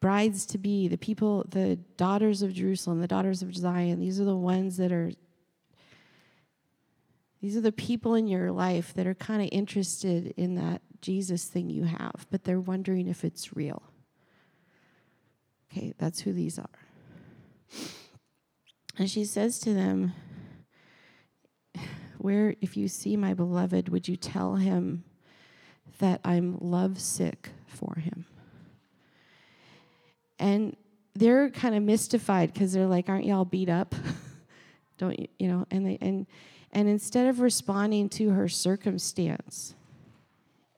brides 0.00 0.46
to 0.46 0.58
be, 0.58 0.86
the 0.86 0.98
people, 0.98 1.44
the 1.48 1.76
daughters 1.96 2.42
of 2.42 2.52
Jerusalem, 2.52 3.00
the 3.00 3.08
daughters 3.08 3.42
of 3.42 3.56
Zion, 3.56 3.98
these 3.98 4.20
are 4.20 4.24
the 4.24 4.36
ones 4.36 4.76
that 4.76 4.92
are, 4.92 5.10
these 7.40 7.56
are 7.56 7.62
the 7.62 7.72
people 7.72 8.14
in 8.14 8.28
your 8.28 8.52
life 8.52 8.92
that 8.94 9.06
are 9.06 9.14
kind 9.14 9.42
of 9.42 9.48
interested 9.50 10.34
in 10.36 10.54
that 10.56 10.82
Jesus 11.00 11.46
thing 11.46 11.70
you 11.70 11.84
have, 11.84 12.26
but 12.30 12.44
they're 12.44 12.60
wondering 12.60 13.08
if 13.08 13.24
it's 13.24 13.56
real. 13.56 13.82
Okay, 15.72 15.94
that's 15.98 16.20
who 16.20 16.32
these 16.32 16.58
are. 16.58 16.68
And 18.98 19.10
she 19.10 19.24
says 19.24 19.58
to 19.60 19.72
them, 19.72 20.12
Where, 22.26 22.56
if 22.60 22.76
you 22.76 22.88
see 22.88 23.16
my 23.16 23.34
beloved, 23.34 23.88
would 23.88 24.08
you 24.08 24.16
tell 24.16 24.56
him 24.56 25.04
that 26.00 26.20
I'm 26.24 26.58
lovesick 26.60 27.50
for 27.68 28.00
him? 28.00 28.24
And 30.36 30.76
they're 31.14 31.50
kind 31.50 31.76
of 31.76 31.84
mystified 31.84 32.52
because 32.52 32.72
they're 32.72 32.88
like, 32.88 33.08
Aren't 33.08 33.26
y'all 33.26 33.44
beat 33.44 33.68
up? 33.68 33.94
Don't 34.98 35.16
you, 35.20 35.28
you 35.38 35.46
know? 35.46 35.68
And, 35.70 35.86
they, 35.86 35.98
and, 36.00 36.26
and 36.72 36.88
instead 36.88 37.28
of 37.28 37.38
responding 37.38 38.08
to 38.08 38.30
her 38.30 38.48
circumstance, 38.48 39.76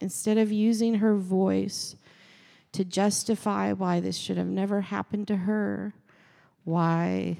instead 0.02 0.36
of 0.36 0.52
using 0.52 0.96
her 0.96 1.16
voice 1.16 1.96
to 2.72 2.84
justify 2.84 3.72
why 3.72 4.00
this 4.00 4.18
should 4.18 4.36
have 4.36 4.48
never 4.48 4.82
happened 4.82 5.26
to 5.28 5.36
her, 5.36 5.94
why 6.64 7.38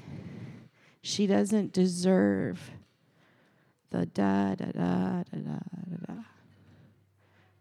she 1.03 1.27
doesn't 1.27 1.73
deserve 1.73 2.71
the 3.91 4.05
da 4.05 4.55
da 4.55 4.65
da 4.65 5.23
da 5.23 5.39
da 5.39 5.59
da 5.89 5.97
da. 6.07 6.21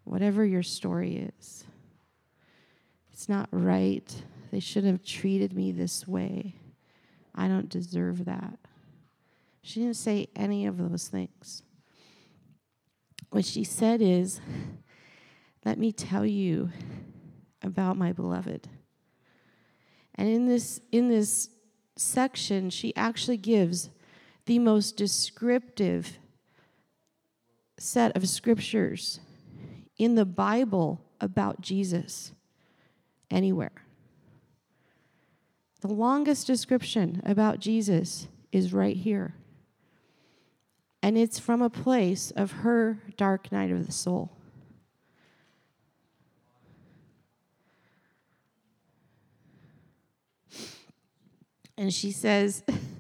Whatever 0.05 0.45
your 0.45 0.63
story 0.63 1.31
is, 1.39 1.65
it's 3.13 3.29
not 3.29 3.49
right. 3.51 4.23
They 4.51 4.61
shouldn't 4.61 4.93
have 4.93 5.05
treated 5.05 5.53
me 5.53 5.73
this 5.73 6.07
way. 6.09 6.57
I 7.35 7.49
don't 7.49 7.69
deserve 7.69 8.25
that. 8.25 8.59
She 9.63 9.81
didn't 9.81 9.97
say 9.97 10.29
any 10.35 10.67
of 10.67 10.79
those 10.79 11.09
things. 11.09 11.63
What 13.31 13.45
she 13.45 13.65
said 13.65 14.01
is, 14.01 14.41
Let 15.65 15.79
me 15.79 15.93
tell 15.93 16.25
you 16.25 16.71
about 17.63 17.97
my 17.97 18.13
beloved. 18.13 18.69
And 20.15 20.29
in 20.29 20.47
this, 20.47 20.81
in 20.91 21.09
this 21.09 21.51
section, 21.97 22.71
she 22.71 22.95
actually 22.97 23.37
gives 23.37 23.91
the 24.49 24.59
most 24.59 24.97
descriptive 24.97 26.19
set 27.77 28.17
of 28.17 28.27
scriptures 28.27 29.21
in 29.99 30.15
the 30.15 30.25
Bible 30.25 31.03
about 31.21 31.61
Jesus 31.61 32.33
anywhere. 33.31 33.85
The 35.83 35.89
longest 35.89 36.47
description 36.47 37.21
about 37.27 37.61
Jesus 37.61 38.27
is 38.51 38.73
right 38.73 38.97
here. 38.97 39.35
And 41.03 41.19
it's 41.19 41.39
from 41.39 41.61
a 41.61 41.69
place 41.69 42.31
of 42.31 42.53
her 42.53 43.03
dark 43.19 43.53
night 43.53 43.71
of 43.71 43.85
the 43.85 43.93
soul. 43.93 44.33
And 51.77 51.93
she 51.93 52.11
says, 52.11 52.65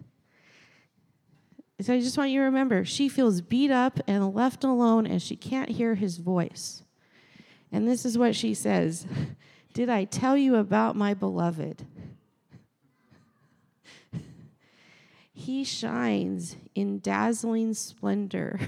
So 1.80 1.94
I 1.94 2.00
just 2.00 2.18
want 2.18 2.30
you 2.30 2.40
to 2.40 2.44
remember, 2.44 2.84
she 2.84 3.08
feels 3.08 3.40
beat 3.40 3.70
up 3.70 4.00
and 4.08 4.34
left 4.34 4.64
alone, 4.64 5.06
and 5.06 5.22
she 5.22 5.36
can't 5.36 5.70
hear 5.70 5.94
his 5.94 6.18
voice. 6.18 6.82
And 7.70 7.86
this 7.86 8.04
is 8.04 8.18
what 8.18 8.34
she 8.34 8.52
says 8.52 9.06
Did 9.72 9.88
I 9.88 10.04
tell 10.04 10.36
you 10.36 10.56
about 10.56 10.96
my 10.96 11.14
beloved? 11.14 11.86
he 15.32 15.62
shines 15.62 16.56
in 16.74 16.98
dazzling 16.98 17.72
splendor, 17.72 18.58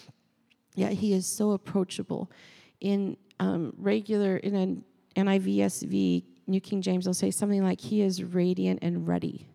yet 0.76 0.92
he 0.92 1.12
is 1.12 1.26
so 1.26 1.50
approachable. 1.50 2.30
In 2.80 3.16
um, 3.40 3.72
regular, 3.76 4.36
in 4.36 4.54
an 4.54 4.84
NIVSV, 5.16 6.22
New 6.46 6.60
King 6.60 6.80
James 6.80 7.06
will 7.06 7.14
say 7.14 7.32
something 7.32 7.64
like, 7.64 7.80
He 7.80 8.02
is 8.02 8.22
radiant 8.22 8.78
and 8.82 9.08
ruddy. 9.08 9.48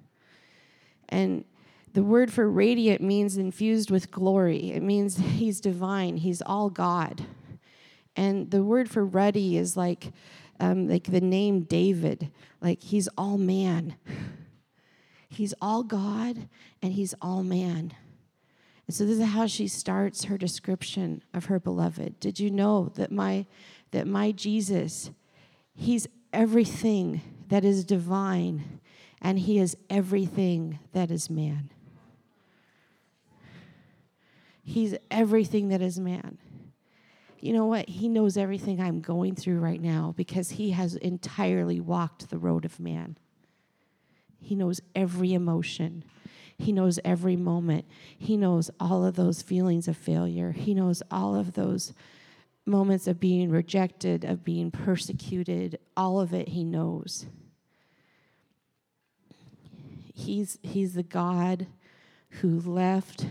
And 1.08 1.45
the 1.93 2.04
word 2.04 2.32
for 2.32 2.49
radiant 2.49 3.01
means 3.01 3.38
infused 3.38 3.91
with 3.91 4.12
glory, 4.12 4.71
it 4.71 4.82
means 4.82 5.17
He's 5.38 5.60
divine, 5.60 6.17
He's 6.17 6.41
all 6.41 6.69
God. 6.69 7.25
And 8.15 8.51
the 8.51 8.63
word 8.63 8.89
for 8.89 9.06
ruddy 9.06 9.58
is 9.58 9.77
like, 9.77 10.12
um, 10.60 10.88
like 10.88 11.06
the 11.06 11.21
name 11.21 11.62
David, 11.62 12.32
like 12.62 12.82
He's 12.82 13.08
all 13.17 13.38
man. 13.38 13.95
He's 15.30 15.54
all 15.62 15.84
God 15.84 16.49
and 16.82 16.93
He's 16.93 17.15
all 17.21 17.43
man. 17.43 17.93
And 18.88 18.95
so 18.95 19.06
this 19.06 19.19
is 19.19 19.25
how 19.27 19.47
she 19.47 19.69
starts 19.69 20.25
her 20.25 20.38
description 20.38 21.23
of 21.34 21.45
her 21.45 21.60
beloved. 21.60 22.19
Did 22.19 22.41
you 22.41 22.51
know 22.51 22.91
that 22.95 23.10
my 23.10 23.45
that 23.91 24.08
my 24.08 24.32
Jesus, 24.32 25.12
he's 25.73 26.08
everything 26.34 27.21
that 27.49 27.63
is 27.63 27.86
divine, 27.86 28.82
and 29.21 29.39
he 29.39 29.60
is 29.60 29.77
everything 29.89 30.80
that 30.93 31.12
is 31.12 31.30
man. 31.30 31.69
He's 34.63 34.95
everything 35.10 35.69
that 35.69 35.82
is 35.82 36.00
man. 36.00 36.38
You 37.39 37.54
know 37.54 37.65
what? 37.65 37.89
He 37.89 38.08
knows 38.08 38.38
everything 38.38 38.80
I'm 38.80 39.02
going 39.02 39.36
through 39.36 39.60
right 39.60 39.82
now 39.82 40.13
because 40.15 40.52
he 40.52 40.71
has 40.71 40.95
entirely 40.95 41.80
walked 41.80 42.30
the 42.30 42.38
road 42.38 42.65
of 42.65 42.80
man. 42.80 43.17
He 44.39 44.56
knows 44.56 44.80
every 44.95 45.34
emotion. 45.34 46.04
He 46.58 46.71
knows 46.71 47.00
every 47.04 47.36
moment. 47.36 47.86
He 48.17 48.38
knows 48.38 48.69
all 48.80 49.04
of 49.04 49.15
those 49.15 49.41
feelings 49.41 49.88
of 49.88 49.97
failure. 49.97 50.52
He 50.52 50.76
knows 50.76 51.02
all 51.10 51.36
of 51.36 51.54
those 51.54 51.93
moments 52.65 53.08
of 53.08 53.19
being 53.19 53.50
rejected, 53.50 54.24
of 54.24 54.43
being 54.43 54.69
persecuted, 54.69 55.80
all 55.97 56.19
of 56.19 56.34
it 56.34 56.50
he 56.50 56.63
knows. 56.63 57.26
He's, 60.13 60.60
he's 60.62 60.93
the 60.93 61.04
God 61.04 61.65
who 62.41 62.60
left 62.60 63.26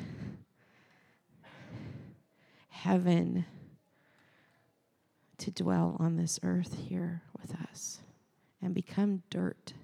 heaven 2.82 3.44
to 5.36 5.50
dwell 5.50 5.96
on 6.00 6.16
this 6.16 6.40
earth 6.42 6.76
here 6.88 7.22
with 7.38 7.54
us 7.70 8.00
and 8.62 8.74
become 8.74 9.22
dirt 9.28 9.74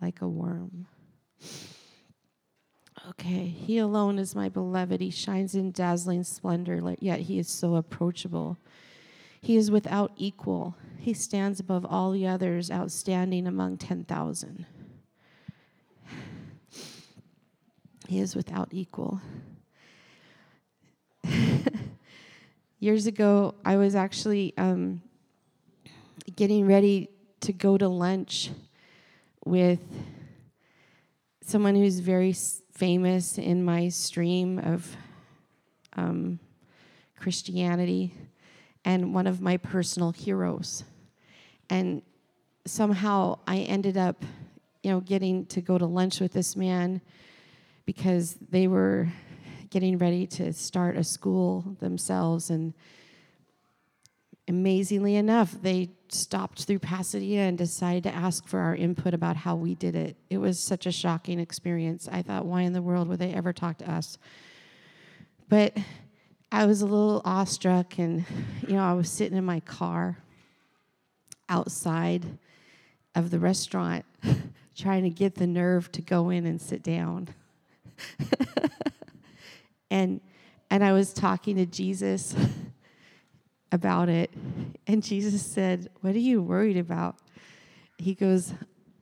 like 0.00 0.20
a 0.20 0.28
worm. 0.28 0.86
Okay, 3.10 3.46
he 3.46 3.78
alone 3.78 4.18
is 4.18 4.36
my 4.36 4.48
beloved. 4.48 5.00
He 5.00 5.10
shines 5.10 5.54
in 5.56 5.72
dazzling 5.72 6.22
splendor, 6.22 6.94
yet 7.00 7.20
he 7.20 7.40
is 7.40 7.48
so 7.48 7.74
approachable. 7.74 8.56
He 9.40 9.56
is 9.56 9.70
without 9.70 10.12
equal. 10.16 10.76
He 10.98 11.12
stands 11.12 11.58
above 11.58 11.84
all 11.84 12.12
the 12.12 12.26
others, 12.26 12.70
outstanding 12.70 13.48
among 13.48 13.78
10,000. 13.78 14.66
He 18.08 18.20
is 18.20 18.36
without 18.36 18.68
equal. 18.70 19.20
Years 22.78 23.06
ago, 23.06 23.54
I 23.64 23.78
was 23.78 23.94
actually 23.94 24.52
um, 24.58 25.00
getting 26.36 26.66
ready 26.66 27.08
to 27.40 27.54
go 27.54 27.78
to 27.78 27.88
lunch 27.88 28.50
with 29.46 29.80
someone 31.40 31.74
who's 31.74 32.00
very 32.00 32.34
famous 32.74 33.38
in 33.38 33.64
my 33.64 33.88
stream 33.88 34.58
of 34.58 34.94
um, 35.94 36.38
Christianity 37.18 38.12
and 38.84 39.14
one 39.14 39.26
of 39.26 39.40
my 39.40 39.56
personal 39.56 40.12
heroes. 40.12 40.84
And 41.70 42.02
somehow 42.66 43.38
I 43.46 43.60
ended 43.60 43.96
up, 43.96 44.22
you 44.82 44.90
know, 44.90 45.00
getting 45.00 45.46
to 45.46 45.62
go 45.62 45.78
to 45.78 45.86
lunch 45.86 46.20
with 46.20 46.34
this 46.34 46.56
man 46.56 47.00
because 47.86 48.36
they 48.50 48.68
were 48.68 49.08
getting 49.76 49.98
ready 49.98 50.26
to 50.26 50.54
start 50.54 50.96
a 50.96 51.04
school 51.04 51.76
themselves. 51.80 52.48
And 52.48 52.72
amazingly 54.48 55.16
enough, 55.16 55.54
they 55.60 55.90
stopped 56.08 56.64
through 56.64 56.78
Pasadena 56.78 57.42
and 57.42 57.58
decided 57.58 58.04
to 58.04 58.14
ask 58.14 58.48
for 58.48 58.58
our 58.58 58.74
input 58.74 59.12
about 59.12 59.36
how 59.36 59.54
we 59.54 59.74
did 59.74 59.94
it. 59.94 60.16
It 60.30 60.38
was 60.38 60.58
such 60.58 60.86
a 60.86 60.90
shocking 60.90 61.38
experience. 61.38 62.08
I 62.10 62.22
thought, 62.22 62.46
why 62.46 62.62
in 62.62 62.72
the 62.72 62.80
world 62.80 63.06
would 63.08 63.18
they 63.18 63.34
ever 63.34 63.52
talk 63.52 63.76
to 63.76 63.92
us? 63.92 64.16
But 65.50 65.76
I 66.50 66.64
was 66.64 66.80
a 66.80 66.86
little 66.86 67.20
awestruck, 67.26 67.98
and 67.98 68.24
you 68.66 68.76
know, 68.76 68.82
I 68.82 68.94
was 68.94 69.10
sitting 69.10 69.36
in 69.36 69.44
my 69.44 69.60
car 69.60 70.16
outside 71.50 72.24
of 73.14 73.28
the 73.28 73.38
restaurant 73.38 74.06
trying 74.74 75.02
to 75.02 75.10
get 75.10 75.34
the 75.34 75.46
nerve 75.46 75.92
to 75.92 76.00
go 76.00 76.30
in 76.30 76.46
and 76.46 76.62
sit 76.62 76.82
down. 76.82 77.28
and 79.90 80.20
and 80.70 80.84
I 80.84 80.92
was 80.92 81.12
talking 81.12 81.56
to 81.56 81.66
Jesus 81.66 82.34
about 83.72 84.08
it, 84.08 84.30
and 84.86 85.02
Jesus 85.02 85.44
said, 85.44 85.88
"What 86.00 86.14
are 86.14 86.20
you 86.20 86.42
worried 86.42 86.76
about?" 86.76 87.16
He 87.98 88.14
goes, 88.14 88.52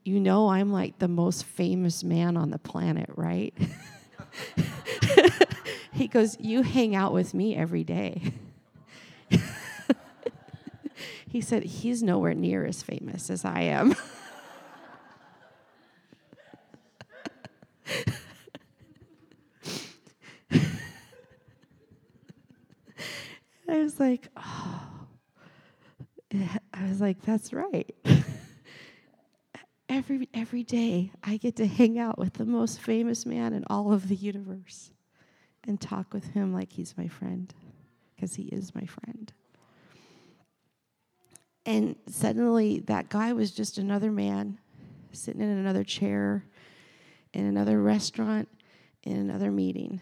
"You 0.03 0.19
know 0.19 0.49
I'm 0.49 0.71
like 0.71 0.99
the 0.99 1.07
most 1.07 1.45
famous 1.45 2.03
man 2.03 2.37
on 2.37 2.51
the 2.51 2.59
planet, 2.59 3.09
right?" 3.15 3.53
he 5.91 6.07
goes, 6.07 6.37
"You 6.39 6.61
hang 6.61 6.95
out 6.95 7.13
with 7.13 7.33
me 7.33 7.55
every 7.55 7.83
day." 7.83 8.33
he 11.27 11.41
said, 11.41 11.63
"He's 11.63 12.03
nowhere 12.03 12.33
near 12.33 12.65
as 12.65 12.83
famous 12.83 13.29
as 13.29 13.43
I 13.43 13.61
am." 13.61 13.95
I 23.75 23.83
was 23.83 23.99
like, 23.99 24.29
oh. 24.37 24.81
I 26.73 26.87
was 26.87 27.01
like, 27.01 27.21
that's 27.23 27.51
right. 27.51 27.93
every 29.89 30.29
every 30.33 30.63
day 30.63 31.11
I 31.23 31.37
get 31.37 31.57
to 31.57 31.67
hang 31.67 31.99
out 31.99 32.17
with 32.17 32.33
the 32.33 32.45
most 32.45 32.79
famous 32.79 33.25
man 33.25 33.53
in 33.53 33.65
all 33.69 33.93
of 33.93 34.07
the 34.07 34.15
universe 34.15 34.91
and 35.65 35.79
talk 35.79 36.13
with 36.13 36.31
him 36.31 36.53
like 36.53 36.71
he's 36.71 36.97
my 36.97 37.07
friend 37.07 37.53
because 38.15 38.35
he 38.35 38.43
is 38.43 38.73
my 38.73 38.85
friend. 38.85 39.33
And 41.65 41.95
suddenly 42.07 42.79
that 42.81 43.09
guy 43.09 43.33
was 43.33 43.51
just 43.51 43.77
another 43.77 44.11
man 44.11 44.57
sitting 45.11 45.41
in 45.41 45.49
another 45.49 45.83
chair 45.83 46.45
in 47.33 47.45
another 47.45 47.81
restaurant 47.81 48.47
in 49.03 49.17
another 49.17 49.51
meeting. 49.51 49.99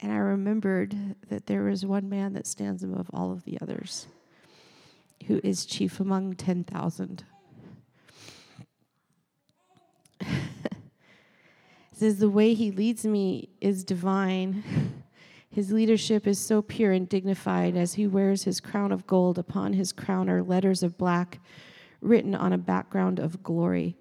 And 0.00 0.12
I 0.12 0.16
remembered 0.16 0.96
that 1.28 1.46
there 1.46 1.68
is 1.68 1.84
one 1.84 2.08
man 2.08 2.32
that 2.34 2.46
stands 2.46 2.84
above 2.84 3.10
all 3.12 3.32
of 3.32 3.44
the 3.44 3.58
others, 3.60 4.06
who 5.26 5.40
is 5.42 5.66
chief 5.66 5.98
among 5.98 6.34
10,000. 6.34 7.24
says, 11.92 12.18
The 12.18 12.30
way 12.30 12.54
he 12.54 12.70
leads 12.70 13.04
me 13.04 13.48
is 13.60 13.82
divine. 13.82 14.62
His 15.50 15.72
leadership 15.72 16.26
is 16.26 16.38
so 16.38 16.62
pure 16.62 16.92
and 16.92 17.08
dignified 17.08 17.76
as 17.76 17.94
he 17.94 18.06
wears 18.06 18.44
his 18.44 18.60
crown 18.60 18.92
of 18.92 19.06
gold. 19.06 19.38
Upon 19.38 19.72
his 19.72 19.92
crown 19.92 20.30
are 20.30 20.42
letters 20.42 20.84
of 20.84 20.96
black 20.96 21.40
written 22.00 22.34
on 22.36 22.52
a 22.52 22.58
background 22.58 23.18
of 23.18 23.42
glory. 23.42 23.96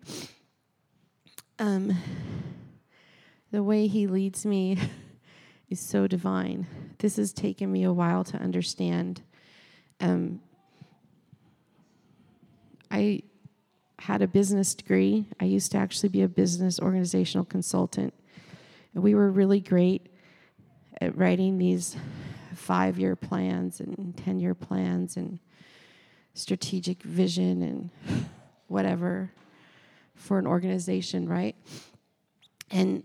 Um, 1.58 1.98
the 3.52 3.64
way 3.64 3.88
he 3.88 4.06
leads 4.06 4.46
me 4.46 4.78
is 5.70 5.80
so 5.80 6.08
divine. 6.08 6.68
This 7.00 7.18
has 7.18 7.34
taken 7.34 7.72
me 7.72 7.84
a 7.84 7.94
while 7.94 8.24
to 8.26 8.38
understand. 8.38 9.22
Um, 10.00 10.42
I 12.90 13.24
had 14.00 14.22
a 14.22 14.28
business 14.28 14.74
degree. 14.76 15.26
I 15.40 15.46
used 15.46 15.72
to 15.74 15.78
actually 15.78 16.10
be 16.10 16.22
a 16.22 16.28
business 16.28 16.80
organizational 16.80 17.46
consultant. 17.46 18.14
And 18.94 19.04
we 19.04 19.16
were 19.16 19.30
really 19.30 19.60
great 19.60 20.08
at 21.02 21.18
writing 21.18 21.58
these 21.58 21.98
five 22.56 22.98
year 22.98 23.16
plans 23.16 23.80
and 23.80 24.16
10 24.18 24.40
year 24.40 24.56
plans 24.56 25.18
and 25.18 25.40
strategic 26.34 27.04
vision 27.04 27.62
and 27.62 27.90
whatever 28.68 29.32
for 30.16 30.40
an 30.40 30.48
organization, 30.48 31.28
right? 31.28 31.56
And 32.72 33.04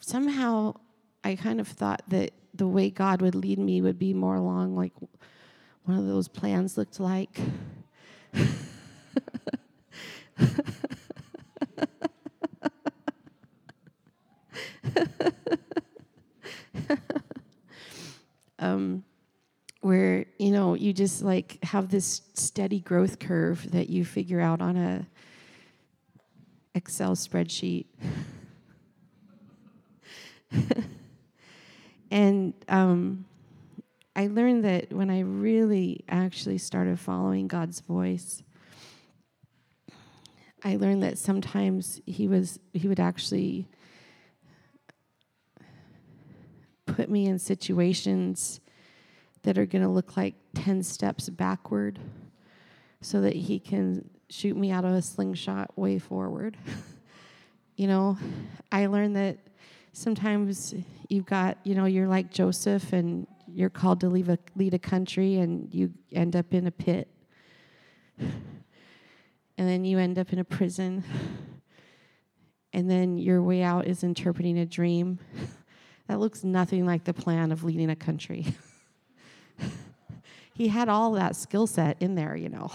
somehow 0.00 0.74
I 1.22 1.36
kind 1.36 1.60
of 1.60 1.68
thought 1.68 2.02
that 2.08 2.32
the 2.54 2.66
way 2.66 2.90
God 2.90 3.22
would 3.22 3.34
lead 3.34 3.58
me 3.58 3.80
would 3.82 3.98
be 3.98 4.14
more 4.14 4.36
along 4.36 4.76
like 4.76 4.92
one 5.84 5.98
of 5.98 6.06
those 6.06 6.28
plans 6.28 6.76
looked 6.78 7.00
like. 7.00 7.40
um, 18.58 19.04
where 19.80 20.26
you 20.38 20.50
know 20.50 20.74
you 20.74 20.92
just 20.92 21.22
like 21.22 21.58
have 21.64 21.88
this 21.90 22.22
steady 22.34 22.80
growth 22.80 23.18
curve 23.18 23.70
that 23.72 23.88
you 23.88 24.04
figure 24.04 24.40
out 24.40 24.60
on 24.60 24.76
a 24.76 25.06
excel 26.74 27.16
spreadsheet 27.16 27.86
and 32.10 32.54
um, 32.68 33.24
i 34.16 34.26
learned 34.26 34.64
that 34.64 34.92
when 34.92 35.10
i 35.10 35.20
really 35.20 36.04
actually 36.08 36.58
started 36.58 36.98
following 36.98 37.46
god's 37.46 37.80
voice 37.80 38.42
i 40.64 40.76
learned 40.76 41.02
that 41.02 41.18
sometimes 41.18 42.00
he 42.06 42.28
was 42.28 42.58
he 42.72 42.88
would 42.88 43.00
actually 43.00 43.66
put 46.86 47.08
me 47.08 47.26
in 47.26 47.38
situations 47.38 48.60
that 49.42 49.56
are 49.56 49.66
going 49.66 49.82
to 49.82 49.88
look 49.88 50.16
like 50.16 50.34
10 50.54 50.82
steps 50.82 51.28
backward 51.28 51.98
so 53.00 53.20
that 53.20 53.34
he 53.34 53.58
can 53.58 54.08
shoot 54.28 54.56
me 54.56 54.70
out 54.70 54.84
of 54.84 54.92
a 54.92 55.02
slingshot 55.02 55.76
way 55.78 55.98
forward. 55.98 56.56
you 57.76 57.86
know, 57.86 58.18
I 58.70 58.86
learned 58.86 59.16
that 59.16 59.38
sometimes 59.92 60.74
you've 61.08 61.26
got, 61.26 61.58
you 61.64 61.74
know, 61.74 61.84
you're 61.84 62.08
like 62.08 62.30
Joseph 62.30 62.92
and 62.92 63.26
you're 63.46 63.70
called 63.70 64.00
to 64.00 64.08
leave 64.08 64.28
a, 64.28 64.38
lead 64.56 64.74
a 64.74 64.78
country 64.78 65.36
and 65.36 65.72
you 65.74 65.92
end 66.12 66.36
up 66.36 66.52
in 66.54 66.66
a 66.66 66.70
pit. 66.70 67.08
And 68.18 69.68
then 69.68 69.84
you 69.84 69.98
end 69.98 70.18
up 70.18 70.32
in 70.32 70.38
a 70.38 70.44
prison. 70.44 71.04
And 72.72 72.90
then 72.90 73.18
your 73.18 73.42
way 73.42 73.62
out 73.62 73.86
is 73.86 74.02
interpreting 74.02 74.58
a 74.58 74.66
dream. 74.66 75.18
That 76.06 76.18
looks 76.18 76.42
nothing 76.42 76.86
like 76.86 77.04
the 77.04 77.14
plan 77.14 77.52
of 77.52 77.62
leading 77.62 77.90
a 77.90 77.94
country. 77.94 78.46
he 80.54 80.66
had 80.66 80.88
all 80.88 81.12
that 81.12 81.36
skill 81.36 81.66
set 81.66 82.00
in 82.00 82.14
there, 82.14 82.34
you 82.34 82.48
know. 82.48 82.70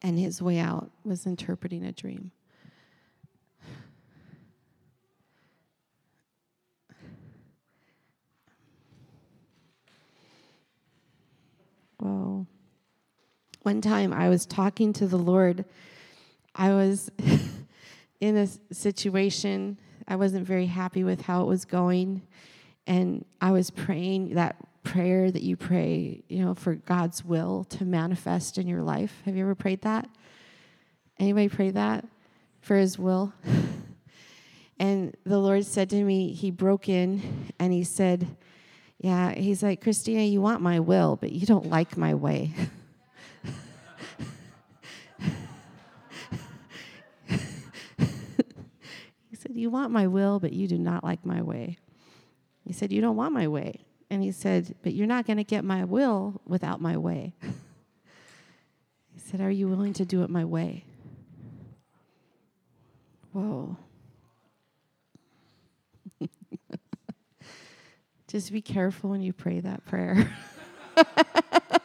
And 0.00 0.16
his 0.16 0.40
way 0.40 0.58
out 0.58 0.92
was 1.02 1.26
interpreting 1.26 1.84
a 1.84 1.90
dream. 1.92 2.30
One 13.68 13.82
time 13.82 14.14
I 14.14 14.30
was 14.30 14.46
talking 14.46 14.94
to 14.94 15.06
the 15.06 15.18
Lord. 15.18 15.66
I 16.54 16.70
was 16.70 17.10
in 18.20 18.38
a 18.38 18.48
situation, 18.72 19.78
I 20.08 20.16
wasn't 20.16 20.46
very 20.46 20.64
happy 20.64 21.04
with 21.04 21.20
how 21.20 21.42
it 21.42 21.48
was 21.48 21.66
going. 21.66 22.22
And 22.86 23.26
I 23.42 23.50
was 23.50 23.70
praying 23.70 24.36
that 24.36 24.56
prayer 24.84 25.30
that 25.30 25.42
you 25.42 25.54
pray, 25.58 26.22
you 26.30 26.42
know, 26.42 26.54
for 26.54 26.76
God's 26.76 27.22
will 27.22 27.64
to 27.64 27.84
manifest 27.84 28.56
in 28.56 28.66
your 28.66 28.80
life. 28.80 29.12
Have 29.26 29.36
you 29.36 29.42
ever 29.42 29.54
prayed 29.54 29.82
that? 29.82 30.08
Anybody 31.18 31.50
pray 31.50 31.68
that 31.68 32.06
for 32.62 32.74
his 32.74 32.98
will? 32.98 33.34
and 34.78 35.14
the 35.26 35.38
Lord 35.38 35.66
said 35.66 35.90
to 35.90 36.02
me, 36.02 36.32
He 36.32 36.50
broke 36.50 36.88
in 36.88 37.52
and 37.58 37.70
He 37.70 37.84
said, 37.84 38.34
Yeah, 38.96 39.34
He's 39.34 39.62
like, 39.62 39.82
Christina, 39.82 40.22
you 40.22 40.40
want 40.40 40.62
my 40.62 40.80
will, 40.80 41.16
but 41.16 41.32
you 41.32 41.44
don't 41.44 41.68
like 41.68 41.98
my 41.98 42.14
way. 42.14 42.54
You 49.58 49.70
want 49.70 49.90
my 49.90 50.06
will, 50.06 50.38
but 50.38 50.52
you 50.52 50.68
do 50.68 50.78
not 50.78 51.02
like 51.02 51.26
my 51.26 51.42
way. 51.42 51.78
He 52.64 52.72
said, 52.72 52.92
You 52.92 53.00
don't 53.00 53.16
want 53.16 53.32
my 53.32 53.48
way. 53.48 53.80
And 54.08 54.22
he 54.22 54.30
said, 54.30 54.76
But 54.82 54.94
you're 54.94 55.08
not 55.08 55.26
going 55.26 55.38
to 55.38 55.44
get 55.44 55.64
my 55.64 55.84
will 55.84 56.40
without 56.46 56.80
my 56.80 56.96
way. 56.96 57.34
he 57.42 59.18
said, 59.18 59.40
Are 59.40 59.50
you 59.50 59.66
willing 59.66 59.94
to 59.94 60.04
do 60.04 60.22
it 60.22 60.30
my 60.30 60.44
way? 60.44 60.84
Whoa. 63.32 63.76
Just 68.28 68.52
be 68.52 68.62
careful 68.62 69.10
when 69.10 69.22
you 69.22 69.32
pray 69.32 69.58
that 69.58 69.84
prayer. 69.86 70.30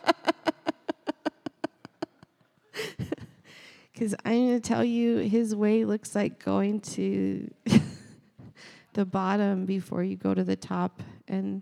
Because 3.93 4.15
I'm 4.25 4.47
going 4.47 4.60
to 4.62 4.67
tell 4.67 4.84
you, 4.84 5.17
his 5.17 5.56
way 5.56 5.86
looks 5.86 6.15
like 6.15 6.43
going 6.43 6.82
to 6.82 7.49
the 8.93 9.06
bottom 9.06 9.65
before 9.65 10.03
you 10.03 10.15
go 10.15 10.34
to 10.34 10.43
the 10.43 10.56
top. 10.56 11.03
And 11.27 11.62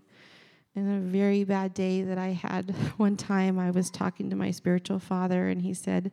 in 0.74 0.90
a 0.90 1.00
very 1.00 1.44
bad 1.44 1.74
day 1.74 2.02
that 2.02 2.16
I 2.16 2.28
had 2.28 2.70
one 2.96 3.16
time, 3.16 3.58
I 3.58 3.70
was 3.70 3.90
talking 3.90 4.30
to 4.30 4.36
my 4.36 4.50
spiritual 4.50 4.98
father, 4.98 5.48
and 5.48 5.60
he 5.60 5.74
said, 5.74 6.10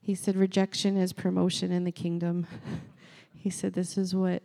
he 0.00 0.14
said, 0.14 0.36
rejection 0.36 0.96
is 0.96 1.12
promotion 1.12 1.72
in 1.72 1.82
the 1.84 1.92
kingdom. 1.92 2.46
he 3.34 3.50
said, 3.50 3.72
this 3.72 3.98
is 3.98 4.14
what 4.14 4.42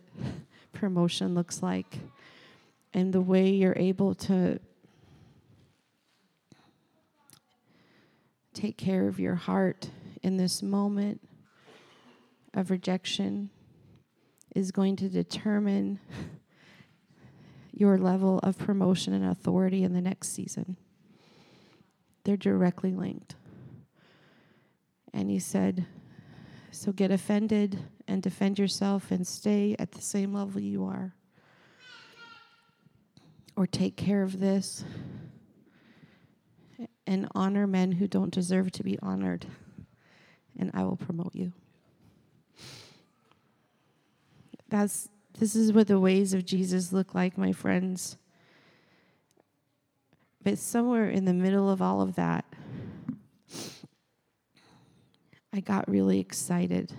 promotion 0.72 1.34
looks 1.34 1.62
like. 1.62 1.98
And 2.92 3.12
the 3.12 3.20
way 3.20 3.48
you're 3.50 3.76
able 3.76 4.16
to 4.16 4.58
take 8.52 8.76
care 8.76 9.06
of 9.06 9.20
your 9.20 9.36
heart 9.36 9.90
in 10.22 10.36
this 10.36 10.62
moment 10.62 11.20
of 12.54 12.70
rejection 12.70 13.50
is 14.54 14.72
going 14.72 14.96
to 14.96 15.08
determine 15.08 16.00
your 17.72 17.96
level 17.96 18.40
of 18.40 18.58
promotion 18.58 19.12
and 19.12 19.24
authority 19.24 19.84
in 19.84 19.92
the 19.92 20.00
next 20.00 20.34
season. 20.34 20.76
They're 22.24 22.36
directly 22.36 22.92
linked. 22.92 23.36
And 25.12 25.30
he 25.30 25.38
said, 25.38 25.86
So 26.70 26.92
get 26.92 27.10
offended 27.10 27.78
and 28.06 28.22
defend 28.22 28.58
yourself 28.58 29.10
and 29.10 29.26
stay 29.26 29.76
at 29.78 29.92
the 29.92 30.02
same 30.02 30.34
level 30.34 30.60
you 30.60 30.84
are. 30.84 31.14
Or 33.56 33.66
take 33.66 33.96
care 33.96 34.22
of 34.22 34.40
this 34.40 34.84
and 37.06 37.28
honor 37.34 37.66
men 37.66 37.92
who 37.92 38.06
don't 38.06 38.32
deserve 38.32 38.70
to 38.72 38.82
be 38.82 38.98
honored 39.00 39.46
and 40.58 40.70
I 40.74 40.84
will 40.84 40.96
promote 40.96 41.34
you. 41.34 41.52
That's 44.68 45.08
this 45.38 45.56
is 45.56 45.72
what 45.72 45.86
the 45.86 45.98
ways 45.98 46.34
of 46.34 46.44
Jesus 46.44 46.92
look 46.92 47.14
like, 47.14 47.38
my 47.38 47.52
friends. 47.52 48.16
But 50.42 50.58
somewhere 50.58 51.08
in 51.08 51.24
the 51.24 51.32
middle 51.32 51.70
of 51.70 51.80
all 51.80 52.02
of 52.02 52.14
that, 52.16 52.44
I 55.52 55.60
got 55.60 55.88
really 55.88 56.20
excited 56.20 56.92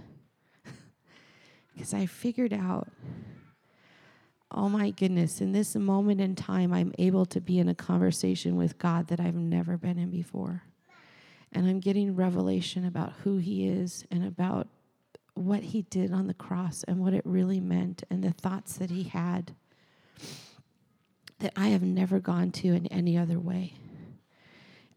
because 1.73 1.93
I 1.93 2.05
figured 2.05 2.53
out 2.53 2.87
oh 4.53 4.67
my 4.67 4.89
goodness, 4.89 5.39
in 5.39 5.53
this 5.53 5.75
moment 5.75 6.19
in 6.19 6.35
time, 6.35 6.73
I'm 6.73 6.93
able 6.99 7.25
to 7.27 7.39
be 7.39 7.57
in 7.57 7.69
a 7.69 7.73
conversation 7.75 8.57
with 8.57 8.77
God 8.77 9.07
that 9.07 9.19
I've 9.19 9.35
never 9.35 9.77
been 9.77 9.97
in 9.97 10.09
before 10.09 10.63
and 11.53 11.67
I'm 11.67 11.79
getting 11.79 12.15
revelation 12.15 12.85
about 12.85 13.13
who 13.23 13.37
he 13.37 13.67
is 13.67 14.05
and 14.09 14.25
about 14.25 14.67
what 15.33 15.63
he 15.63 15.83
did 15.83 16.11
on 16.11 16.27
the 16.27 16.33
cross 16.33 16.83
and 16.83 16.99
what 16.99 17.13
it 17.13 17.23
really 17.25 17.59
meant 17.59 18.03
and 18.09 18.23
the 18.23 18.31
thoughts 18.31 18.77
that 18.77 18.89
he 18.89 19.03
had 19.03 19.55
that 21.39 21.53
I 21.55 21.69
have 21.69 21.83
never 21.83 22.19
gone 22.19 22.51
to 22.51 22.67
in 22.69 22.87
any 22.87 23.17
other 23.17 23.39
way. 23.39 23.73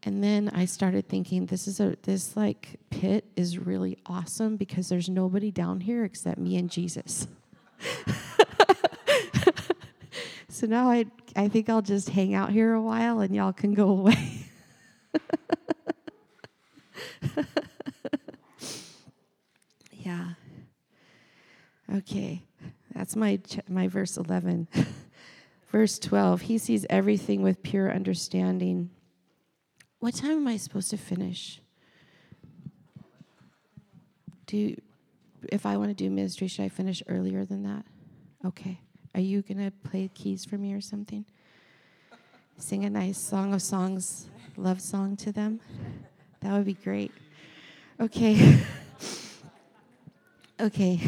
And 0.03 0.23
then 0.23 0.49
I 0.53 0.65
started 0.65 1.09
thinking 1.09 1.47
this 1.47 1.67
is 1.67 1.79
a 1.79 1.97
this 2.03 2.37
like 2.37 2.79
pit 2.91 3.25
is 3.35 3.57
really 3.57 3.97
awesome 4.05 4.55
because 4.55 4.87
there's 4.87 5.09
nobody 5.09 5.49
down 5.49 5.81
here 5.81 6.03
except 6.03 6.37
me 6.37 6.57
and 6.57 6.69
Jesus. 6.69 7.27
so 10.47 10.67
now 10.67 10.91
I 10.91 11.07
I 11.35 11.47
think 11.47 11.69
I'll 11.69 11.81
just 11.81 12.09
hang 12.09 12.35
out 12.35 12.51
here 12.51 12.73
a 12.73 12.81
while 12.81 13.19
and 13.19 13.35
y'all 13.35 13.51
can 13.51 13.73
go 13.73 13.89
away. 13.89 14.45
yeah. 19.91 20.33
Okay. 21.95 22.43
That's 22.93 23.15
my 23.15 23.39
my 23.67 23.87
verse 23.87 24.17
11. 24.17 24.67
verse 25.71 25.99
12. 25.99 26.41
He 26.41 26.57
sees 26.57 26.85
everything 26.89 27.41
with 27.41 27.63
pure 27.63 27.93
understanding. 27.93 28.89
What 29.99 30.15
time 30.15 30.31
am 30.31 30.47
I 30.47 30.57
supposed 30.57 30.89
to 30.91 30.97
finish? 30.97 31.61
Do 34.47 34.75
if 35.51 35.65
I 35.65 35.77
want 35.77 35.89
to 35.89 35.95
do 35.95 36.09
ministry, 36.09 36.47
should 36.47 36.65
I 36.65 36.69
finish 36.69 37.03
earlier 37.07 37.45
than 37.45 37.63
that? 37.63 37.85
Okay. 38.45 38.79
Are 39.13 39.21
you 39.21 39.41
going 39.41 39.63
to 39.63 39.71
play 39.89 40.09
keys 40.13 40.43
for 40.43 40.57
me 40.57 40.73
or 40.73 40.81
something? 40.81 41.25
Sing 42.57 42.83
a 42.83 42.89
nice 42.89 43.17
song 43.17 43.53
of 43.53 43.61
songs, 43.61 44.27
love 44.57 44.81
song 44.81 45.15
to 45.17 45.31
them? 45.31 45.59
That 46.41 46.53
would 46.53 46.65
be 46.65 46.73
great. 46.73 47.11
Okay. 47.99 48.59
okay. 50.59 50.99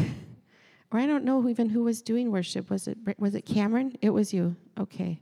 Or 0.90 0.98
I 0.98 1.06
don't 1.06 1.24
know 1.24 1.48
even 1.48 1.68
who 1.68 1.84
was 1.84 2.00
doing 2.00 2.32
worship. 2.32 2.70
Was 2.70 2.88
it 2.88 2.98
was 3.18 3.34
it 3.34 3.42
Cameron? 3.42 3.96
It 4.00 4.10
was 4.10 4.32
you. 4.32 4.56
Okay. 4.78 5.20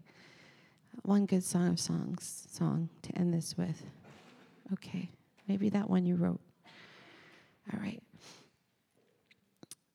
One 1.02 1.26
good 1.26 1.44
song 1.44 1.68
of 1.68 1.80
songs 1.80 2.46
song 2.50 2.88
to 3.02 3.18
end 3.18 3.34
this 3.34 3.56
with. 3.56 3.82
Okay. 4.72 5.10
Maybe 5.48 5.68
that 5.70 5.88
one 5.90 6.06
you 6.06 6.16
wrote. 6.16 6.40
All 7.72 7.80
right. 7.80 8.02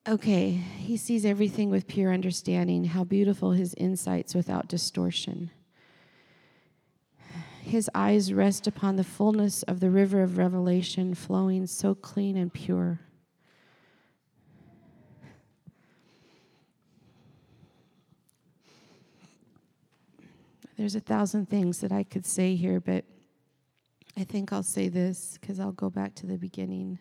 Okay, 0.08 0.50
he 0.50 0.98
sees 0.98 1.26
everything 1.26 1.70
with 1.70 1.88
pure 1.88 2.12
understanding, 2.12 2.86
how 2.86 3.04
beautiful 3.04 3.52
his 3.52 3.76
insights 3.76 4.34
without 4.34 4.68
distortion. 4.68 5.52
His 7.62 7.88
eyes 7.94 8.34
rest 8.34 8.66
upon 8.66 8.96
the 8.96 9.04
fullness 9.04 9.62
of 9.64 9.80
the 9.80 9.92
river 9.92 10.24
of 10.24 10.40
revelation 10.40 11.14
flowing 11.14 11.68
so 11.68 11.94
clean 11.94 12.36
and 12.36 12.52
pure. 12.52 13.00
There's 20.82 20.96
a 20.96 21.00
thousand 21.00 21.48
things 21.48 21.80
that 21.82 21.92
I 21.92 22.02
could 22.02 22.26
say 22.26 22.56
here, 22.56 22.80
but 22.80 23.06
I 24.18 24.24
think 24.24 24.52
I'll 24.52 24.64
say 24.64 24.90
this 24.90 25.38
because 25.40 25.60
I'll 25.60 25.74
go 25.74 25.92
back 25.92 26.16
to 26.16 26.26
the 26.26 26.40
beginning. 26.40 26.98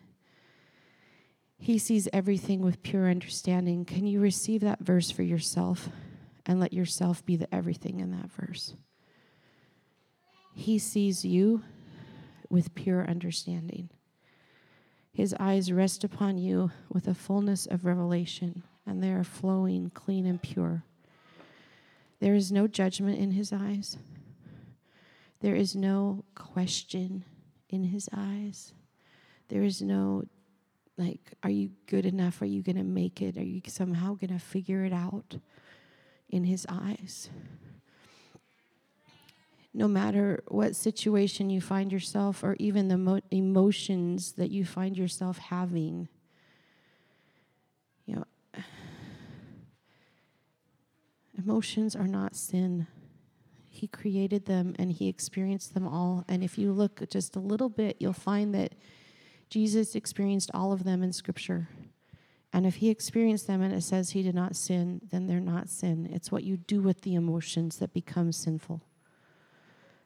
He 1.57 1.79
sees 1.79 2.07
everything 2.13 2.61
with 2.61 2.83
pure 2.83 3.09
understanding. 3.09 3.85
Can 3.85 4.05
you 4.05 4.19
receive 4.19 4.61
that 4.61 4.81
verse 4.81 5.09
for 5.09 5.23
yourself 5.23 5.89
and 6.45 6.59
let 6.59 6.73
yourself 6.73 7.25
be 7.25 7.35
the 7.35 7.51
everything 7.51 7.99
in 7.99 8.11
that 8.11 8.31
verse? 8.31 8.75
He 10.53 10.77
sees 10.77 11.25
you 11.25 11.63
with 12.51 12.75
pure 12.75 13.09
understanding. 13.09 13.89
His 15.11 15.33
eyes 15.39 15.71
rest 15.71 16.03
upon 16.03 16.37
you 16.37 16.69
with 16.87 17.07
a 17.07 17.15
fullness 17.15 17.65
of 17.65 17.85
revelation, 17.85 18.61
and 18.85 19.01
they 19.01 19.11
are 19.11 19.23
flowing 19.23 19.89
clean 19.89 20.27
and 20.27 20.39
pure. 20.39 20.83
There 22.21 22.33
is 22.33 22.51
no 22.51 22.67
judgment 22.67 23.19
in 23.19 23.31
his 23.31 23.51
eyes. 23.51 23.97
There 25.41 25.55
is 25.55 25.75
no 25.75 26.23
question 26.35 27.25
in 27.67 27.83
his 27.83 28.07
eyes. 28.15 28.71
There 29.49 29.63
is 29.63 29.81
no, 29.81 30.23
like, 30.97 31.33
are 31.43 31.49
you 31.49 31.71
good 31.87 32.05
enough? 32.05 32.41
Are 32.41 32.45
you 32.45 32.61
going 32.61 32.77
to 32.77 32.83
make 32.83 33.21
it? 33.21 33.37
Are 33.37 33.43
you 33.43 33.61
somehow 33.67 34.13
going 34.13 34.31
to 34.31 34.39
figure 34.39 34.85
it 34.85 34.93
out 34.93 35.35
in 36.29 36.45
his 36.45 36.65
eyes? 36.69 37.29
no 39.73 39.87
matter 39.87 40.43
what 40.47 40.75
situation 40.75 41.49
you 41.49 41.61
find 41.61 41.91
yourself 41.91 42.43
or 42.43 42.55
even 42.59 42.87
the 42.87 42.97
mo- 42.97 43.21
emotions 43.31 44.33
that 44.33 44.51
you 44.51 44.65
find 44.65 44.97
yourself 44.97 45.37
having. 45.37 46.09
You 48.05 48.17
know, 48.17 48.25
emotions 51.43 51.95
are 51.95 52.07
not 52.07 52.35
sin. 52.35 52.87
He 53.69 53.87
created 53.87 54.45
them 54.45 54.75
and 54.77 54.91
he 54.91 55.07
experienced 55.07 55.73
them 55.73 55.87
all. 55.87 56.25
And 56.27 56.43
if 56.43 56.57
you 56.57 56.71
look 56.71 57.07
just 57.09 57.35
a 57.35 57.39
little 57.39 57.69
bit, 57.69 57.97
you'll 57.99 58.13
find 58.13 58.53
that 58.53 58.75
Jesus 59.49 59.95
experienced 59.95 60.51
all 60.53 60.71
of 60.71 60.83
them 60.83 61.01
in 61.01 61.13
Scripture. 61.13 61.69
And 62.53 62.65
if 62.65 62.75
he 62.75 62.89
experienced 62.89 63.47
them 63.47 63.61
and 63.61 63.73
it 63.73 63.81
says 63.81 64.11
he 64.11 64.23
did 64.23 64.35
not 64.35 64.55
sin, 64.55 65.01
then 65.09 65.27
they're 65.27 65.39
not 65.39 65.69
sin. 65.69 66.09
It's 66.11 66.31
what 66.31 66.43
you 66.43 66.57
do 66.57 66.81
with 66.81 67.01
the 67.01 67.15
emotions 67.15 67.77
that 67.77 67.93
becomes 67.93 68.37
sinful. 68.37 68.81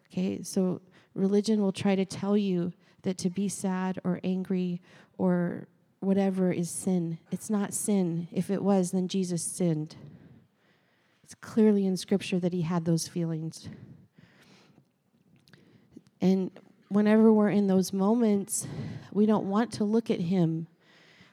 Okay, 0.08 0.43
so 0.43 0.82
religion 1.13 1.62
will 1.62 1.71
try 1.71 1.95
to 1.95 2.06
tell 2.06 2.38
you 2.38 2.71
that 3.02 3.17
to 3.19 3.30
be 3.30 3.50
sad 3.50 4.00
or 4.04 4.19
angry 4.24 4.82
or 5.17 5.67
whatever 6.00 6.52
is 6.52 6.69
sin. 6.69 7.17
It's 7.32 7.50
not 7.50 7.74
sin. 7.74 8.28
If 8.32 8.50
it 8.50 8.63
was, 8.63 8.91
then 8.91 9.08
Jesus 9.08 9.43
sinned. 9.43 9.95
It's 11.25 11.33
clearly 11.33 11.88
in 11.88 11.97
Scripture 11.97 12.39
that 12.39 12.53
he 12.53 12.61
had 12.61 12.85
those 12.85 13.07
feelings. 13.07 13.67
And 16.21 16.51
whenever 16.88 17.33
we're 17.33 17.49
in 17.49 17.65
those 17.65 17.91
moments, 17.91 18.67
we 19.11 19.25
don't 19.25 19.49
want 19.49 19.73
to 19.73 19.85
look 19.85 20.11
at 20.11 20.19
him 20.19 20.67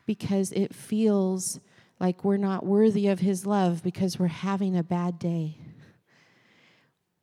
because 0.07 0.51
it 0.53 0.75
feels 0.75 1.61
like 2.01 2.25
we're 2.25 2.39
not 2.39 2.65
worthy 2.65 3.09
of 3.09 3.19
his 3.19 3.45
love 3.45 3.83
because 3.83 4.19
we're 4.19 4.29
having 4.29 4.79
a 4.79 4.83
bad 4.83 5.19
day. 5.19 5.59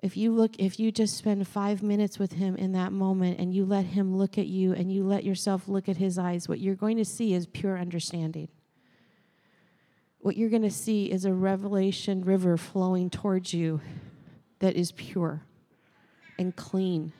If 0.03 0.15
you 0.15 0.31
look 0.31 0.51
if 0.59 0.79
you 0.79 0.91
just 0.91 1.17
spend 1.17 1.47
5 1.47 1.81
minutes 1.81 2.19
with 2.19 2.33
him 2.33 2.55
in 2.55 2.73
that 2.73 2.91
moment 2.91 3.39
and 3.39 3.51
you 3.51 3.65
let 3.65 3.85
him 3.85 4.15
look 4.15 4.37
at 4.37 4.45
you 4.45 4.73
and 4.73 4.93
you 4.93 5.03
let 5.03 5.23
yourself 5.23 5.67
look 5.67 5.89
at 5.89 5.97
his 5.97 6.19
eyes, 6.19 6.47
what 6.47 6.59
you're 6.59 6.75
going 6.75 6.97
to 6.97 7.05
see 7.05 7.33
is 7.33 7.47
pure 7.47 7.79
understanding. 7.79 8.49
What 10.19 10.35
you're 10.35 10.49
going 10.49 10.63
to 10.63 10.71
see 10.71 11.11
is 11.11 11.25
a 11.25 11.33
revelation 11.33 12.23
river 12.25 12.57
flowing 12.57 13.09
towards 13.09 13.53
you 13.53 13.81
that 14.59 14.75
is 14.75 14.91
pure 14.91 15.43
and 16.37 16.55
clean. 16.55 17.13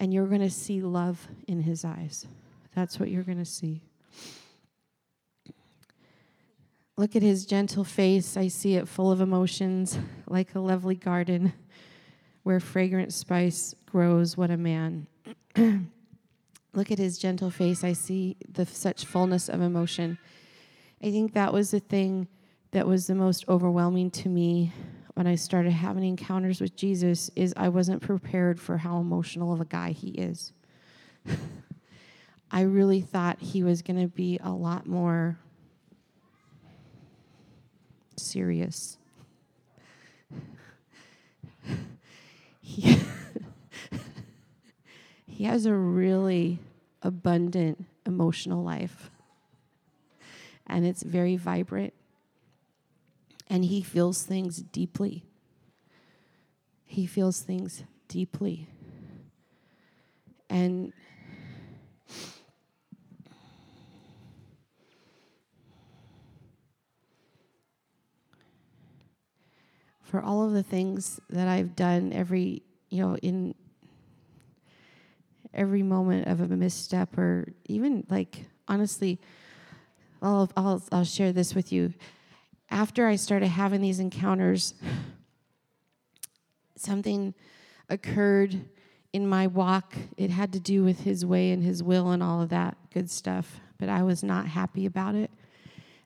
And 0.00 0.12
you're 0.12 0.26
going 0.26 0.40
to 0.40 0.50
see 0.50 0.80
love 0.80 1.28
in 1.46 1.62
his 1.62 1.84
eyes. 1.84 2.26
That's 2.74 2.98
what 2.98 3.10
you're 3.10 3.22
going 3.22 3.38
to 3.38 3.44
see. 3.44 3.82
Look 6.96 7.16
at 7.16 7.22
his 7.22 7.44
gentle 7.44 7.84
face. 7.84 8.36
I 8.36 8.48
see 8.48 8.76
it 8.76 8.88
full 8.88 9.10
of 9.10 9.20
emotions, 9.20 9.98
like 10.28 10.54
a 10.54 10.60
lovely 10.60 10.94
garden 10.94 11.52
where 12.44 12.60
fragrant 12.60 13.12
spice 13.12 13.74
grows. 13.86 14.36
What 14.36 14.50
a 14.50 14.56
man. 14.56 15.06
Look 15.56 16.90
at 16.90 16.98
his 16.98 17.18
gentle 17.18 17.50
face. 17.50 17.84
I 17.84 17.92
see 17.92 18.36
the 18.48 18.64
such 18.64 19.04
fullness 19.04 19.48
of 19.48 19.60
emotion. 19.60 20.18
I 21.04 21.10
think 21.10 21.34
that 21.34 21.52
was 21.52 21.70
the 21.70 21.80
thing 21.80 22.28
that 22.70 22.86
was 22.86 23.06
the 23.06 23.14
most 23.14 23.44
overwhelming 23.46 24.10
to 24.12 24.30
me 24.30 24.72
when 25.12 25.26
I 25.26 25.34
started 25.34 25.72
having 25.72 26.02
encounters 26.02 26.62
with 26.62 26.76
Jesus 26.76 27.30
is 27.36 27.52
I 27.58 27.68
wasn't 27.68 28.00
prepared 28.00 28.58
for 28.58 28.78
how 28.78 29.00
emotional 29.00 29.52
of 29.52 29.60
a 29.60 29.66
guy 29.66 29.90
he 29.90 30.12
is. 30.12 30.54
I 32.50 32.62
really 32.62 33.02
thought 33.02 33.38
he 33.38 33.62
was 33.62 33.82
going 33.82 34.00
to 34.00 34.08
be 34.08 34.40
a 34.42 34.50
lot 34.50 34.86
more 34.86 35.38
serious. 38.16 38.96
he, 42.62 42.98
he 45.26 45.44
has 45.44 45.66
a 45.66 45.74
really 45.74 46.60
abundant 47.02 47.84
emotional 48.06 48.64
life, 48.64 49.10
and 50.66 50.86
it's 50.86 51.02
very 51.02 51.36
vibrant, 51.36 51.92
and 53.48 53.64
he 53.64 53.82
feels 53.82 54.22
things 54.22 54.56
deeply. 54.58 55.24
He 56.84 57.06
feels 57.06 57.40
things 57.40 57.84
deeply. 58.08 58.68
And 60.48 60.92
for 70.02 70.22
all 70.22 70.44
of 70.44 70.52
the 70.52 70.62
things 70.62 71.18
that 71.28 71.48
I've 71.48 71.74
done 71.74 72.12
every, 72.12 72.62
you 72.88 73.02
know, 73.02 73.16
in 73.16 73.54
every 75.52 75.82
moment 75.82 76.28
of 76.28 76.40
a 76.40 76.46
misstep 76.46 77.18
or 77.18 77.52
even 77.64 78.06
like 78.08 78.44
honestly 78.68 79.20
I'll, 80.24 80.50
I'll, 80.56 80.82
I'll 80.90 81.04
share 81.04 81.32
this 81.32 81.54
with 81.54 81.70
you. 81.70 81.92
After 82.70 83.06
I 83.06 83.16
started 83.16 83.48
having 83.48 83.82
these 83.82 84.00
encounters, 84.00 84.72
something 86.76 87.34
occurred 87.90 88.64
in 89.12 89.28
my 89.28 89.46
walk. 89.46 89.94
It 90.16 90.30
had 90.30 90.54
to 90.54 90.60
do 90.60 90.82
with 90.82 91.00
his 91.00 91.26
way 91.26 91.50
and 91.52 91.62
his 91.62 91.82
will 91.82 92.10
and 92.10 92.22
all 92.22 92.40
of 92.40 92.48
that 92.48 92.76
good 92.92 93.10
stuff, 93.10 93.60
but 93.78 93.88
I 93.90 94.02
was 94.02 94.24
not 94.24 94.46
happy 94.46 94.86
about 94.86 95.14
it. 95.14 95.30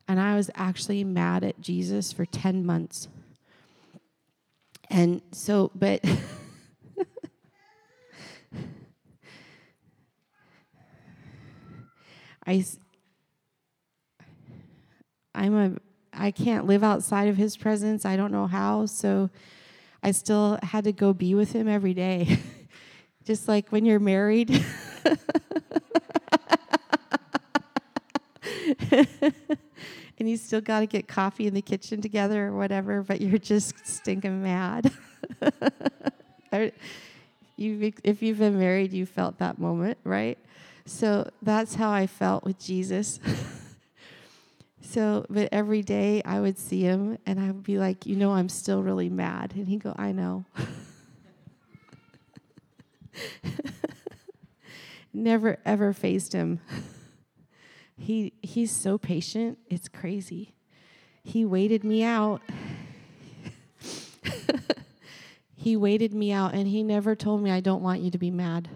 And 0.08 0.20
I 0.20 0.34
was 0.34 0.50
actually 0.54 1.04
mad 1.04 1.44
at 1.44 1.60
Jesus 1.60 2.12
for 2.12 2.26
10 2.26 2.66
months. 2.66 3.08
And 4.90 5.22
so, 5.32 5.70
but 5.74 6.04
I, 12.46 12.64
I'm 15.38 15.54
a, 15.56 15.72
I 16.12 16.32
can't 16.32 16.66
live 16.66 16.82
outside 16.82 17.28
of 17.28 17.36
his 17.36 17.56
presence. 17.56 18.04
I 18.04 18.16
don't 18.16 18.32
know 18.32 18.48
how. 18.48 18.86
So 18.86 19.30
I 20.02 20.10
still 20.10 20.58
had 20.64 20.82
to 20.84 20.92
go 20.92 21.12
be 21.12 21.36
with 21.36 21.52
him 21.52 21.68
every 21.68 21.94
day. 21.94 22.38
Just 23.24 23.46
like 23.46 23.70
when 23.70 23.84
you're 23.84 24.00
married. 24.00 24.50
and 28.90 30.28
you 30.28 30.36
still 30.36 30.60
got 30.60 30.80
to 30.80 30.86
get 30.86 31.06
coffee 31.06 31.46
in 31.46 31.54
the 31.54 31.62
kitchen 31.62 32.00
together 32.00 32.48
or 32.48 32.56
whatever, 32.56 33.02
but 33.02 33.20
you're 33.20 33.38
just 33.38 33.86
stinking 33.86 34.42
mad. 34.42 34.90
if 36.50 36.72
you've 37.56 38.38
been 38.38 38.58
married, 38.58 38.92
you 38.92 39.06
felt 39.06 39.38
that 39.38 39.58
moment, 39.58 39.98
right? 40.04 40.38
So 40.86 41.30
that's 41.42 41.74
how 41.74 41.90
I 41.90 42.06
felt 42.06 42.44
with 42.44 42.58
Jesus. 42.58 43.20
So, 44.98 45.24
but 45.30 45.48
every 45.52 45.82
day 45.82 46.22
I 46.24 46.40
would 46.40 46.58
see 46.58 46.80
him 46.80 47.18
and 47.24 47.38
I 47.38 47.46
would 47.46 47.62
be 47.62 47.78
like, 47.78 48.04
you 48.04 48.16
know, 48.16 48.32
I'm 48.32 48.48
still 48.48 48.82
really 48.82 49.08
mad. 49.08 49.52
And 49.54 49.68
he'd 49.68 49.84
go, 49.84 49.94
I 49.96 50.10
know. 50.10 50.44
Never 55.12 55.58
ever 55.64 55.92
faced 55.92 56.32
him. 56.32 56.58
He 57.96 58.32
he's 58.42 58.72
so 58.72 58.98
patient. 58.98 59.58
It's 59.70 59.86
crazy. 59.86 60.56
He 61.22 61.44
waited 61.44 61.84
me 61.84 62.02
out. 62.02 62.42
he 65.54 65.76
waited 65.76 66.12
me 66.12 66.32
out 66.32 66.54
and 66.54 66.66
he 66.66 66.82
never 66.82 67.14
told 67.14 67.40
me 67.40 67.52
I 67.52 67.60
don't 67.60 67.84
want 67.84 68.00
you 68.00 68.10
to 68.10 68.18
be 68.18 68.32
mad. 68.32 68.68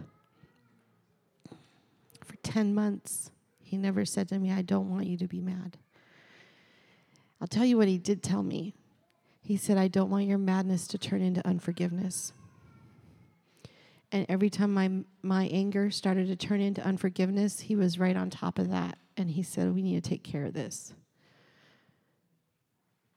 For 2.25 2.37
10 2.45 2.73
months, 2.77 3.33
he 3.61 3.77
never 3.77 4.05
said 4.05 4.29
to 4.29 4.39
me 4.39 4.53
I 4.53 4.63
don't 4.63 4.89
want 4.89 5.09
you 5.09 5.17
to 5.17 5.27
be 5.27 5.41
mad. 5.41 5.79
I'll 7.43 7.49
tell 7.49 7.65
you 7.65 7.77
what 7.77 7.89
he 7.89 7.99
did 7.99 8.23
tell 8.23 8.45
me. 8.45 8.73
He 9.43 9.57
said 9.57 9.77
I 9.77 9.89
don't 9.89 10.11
want 10.11 10.27
your 10.27 10.39
madness 10.39 10.87
to 10.87 10.97
turn 10.97 11.21
into 11.21 11.45
unforgiveness. 11.45 12.33
And 14.13 14.25
every 14.29 14.49
time 14.49 14.73
my 14.73 14.91
my 15.23 15.47
anger 15.47 15.91
started 15.91 16.29
to 16.29 16.37
turn 16.37 16.61
into 16.61 16.81
unforgiveness, 16.87 17.59
he 17.59 17.75
was 17.75 17.99
right 17.99 18.17
on 18.17 18.31
top 18.31 18.61
of 18.61 18.71
that 18.71 18.97
and 19.17 19.33
he 19.33 19.43
said, 19.43 19.75
We 19.75 19.83
need 19.83 20.03
to 20.03 20.09
take 20.09 20.23
care 20.23 20.45
of 20.45 20.55
this. 20.55 20.95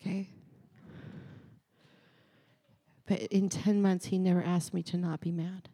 Okay? 0.02 0.30
But 3.06 3.22
in 3.24 3.50
10 3.50 3.80
months, 3.80 4.06
he 4.08 4.18
never 4.18 4.42
asked 4.42 4.74
me 4.74 4.82
to 4.84 4.98
not 4.98 5.22
be 5.22 5.32
mad. 5.32 5.70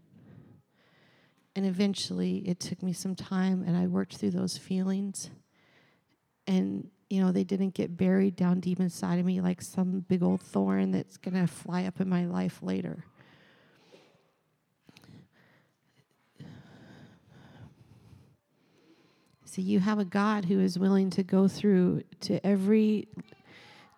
And 1.56 1.66
eventually, 1.66 2.40
it 2.40 2.60
took 2.60 2.84
me 2.84 2.92
some 2.92 3.16
time, 3.16 3.64
and 3.66 3.78
I 3.78 3.88
worked 3.88 4.18
through 4.18 4.32
those 4.32 4.58
feelings. 4.58 5.30
And, 6.46 6.90
you 7.12 7.22
know, 7.22 7.34
they 7.34 7.44
didn't 7.44 7.74
get 7.74 7.98
buried 7.98 8.38
down 8.38 8.62
deep 8.62 8.80
inside 8.80 9.20
of 9.20 9.26
me 9.26 9.42
like 9.42 9.62
some 9.62 10.06
big 10.08 10.24
old 10.24 10.42
thorn 10.42 10.92
that's 10.92 11.18
going 11.18 11.34
to 11.34 11.46
fly 11.46 11.84
up 11.84 12.00
in 12.00 12.08
my 12.08 12.26
life 12.26 12.60
later. 12.62 13.04
See, 19.44 19.62
you 19.62 19.82
have 19.82 20.00
a 20.00 20.06
God 20.06 20.46
who 20.46 20.62
is 20.62 20.80
willing 20.80 21.10
to 21.10 21.24
go 21.24 21.50
through 21.50 22.04
to 22.22 22.46
every 22.48 23.10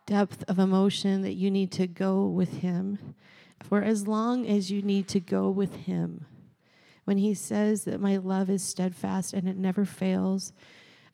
depth 0.08 0.44
of 0.48 0.58
emotion 0.58 1.22
that 1.22 1.34
you 1.34 1.52
need 1.52 1.72
to 1.74 1.86
go 1.86 2.26
with 2.26 2.62
Him 2.62 3.14
for 3.62 3.84
as 3.84 4.08
long 4.08 4.48
as 4.48 4.72
you 4.72 4.82
need 4.82 5.08
to 5.10 5.20
go 5.20 5.52
with 5.52 5.76
Him. 5.76 6.26
When 7.06 7.20
He 7.20 7.36
says 7.36 7.84
that 7.84 8.02
my 8.02 8.18
love 8.18 8.50
is 8.50 8.64
steadfast 8.64 9.34
and 9.34 9.48
it 9.48 9.56
never 9.56 9.86
fails, 9.86 10.52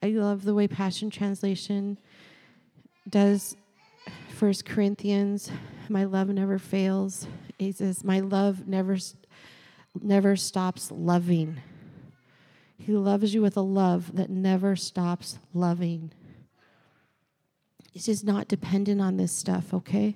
I 0.01 0.11
love 0.11 0.43
the 0.43 0.53
way 0.53 0.67
Passion 0.67 1.09
Translation 1.09 1.97
does 3.09 3.57
First 4.29 4.65
Corinthians. 4.65 5.51
My 5.89 6.05
love 6.05 6.29
never 6.29 6.57
fails. 6.57 7.27
He 7.57 7.73
says, 7.73 8.03
"My 8.03 8.21
love 8.21 8.65
never, 8.65 8.97
never 10.01 10.37
stops 10.37 10.89
loving." 10.89 11.61
He 12.77 12.93
loves 12.93 13.33
you 13.33 13.41
with 13.41 13.57
a 13.57 13.61
love 13.61 14.15
that 14.15 14.29
never 14.29 14.77
stops 14.77 15.37
loving. 15.53 16.13
It's 17.93 18.05
just 18.05 18.23
not 18.23 18.47
dependent 18.47 19.01
on 19.01 19.17
this 19.17 19.33
stuff, 19.33 19.73
okay? 19.73 20.15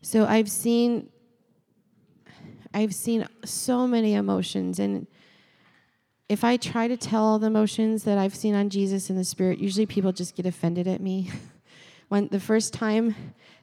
So 0.00 0.26
I've 0.26 0.50
seen 0.50 1.10
I've 2.72 2.94
seen 2.94 3.26
so 3.44 3.88
many 3.88 4.14
emotions 4.14 4.78
and 4.78 5.08
if 6.28 6.44
I 6.44 6.58
try 6.58 6.88
to 6.88 6.96
tell 6.96 7.24
all 7.24 7.38
the 7.38 7.46
emotions 7.46 8.04
that 8.04 8.18
I've 8.18 8.34
seen 8.34 8.54
on 8.54 8.68
Jesus 8.68 9.08
in 9.08 9.16
the 9.16 9.24
spirit, 9.24 9.58
usually 9.58 9.86
people 9.86 10.12
just 10.12 10.34
get 10.36 10.44
offended 10.44 10.86
at 10.86 11.00
me. 11.00 11.30
when 12.08 12.28
the 12.28 12.40
first 12.40 12.74
time 12.74 13.14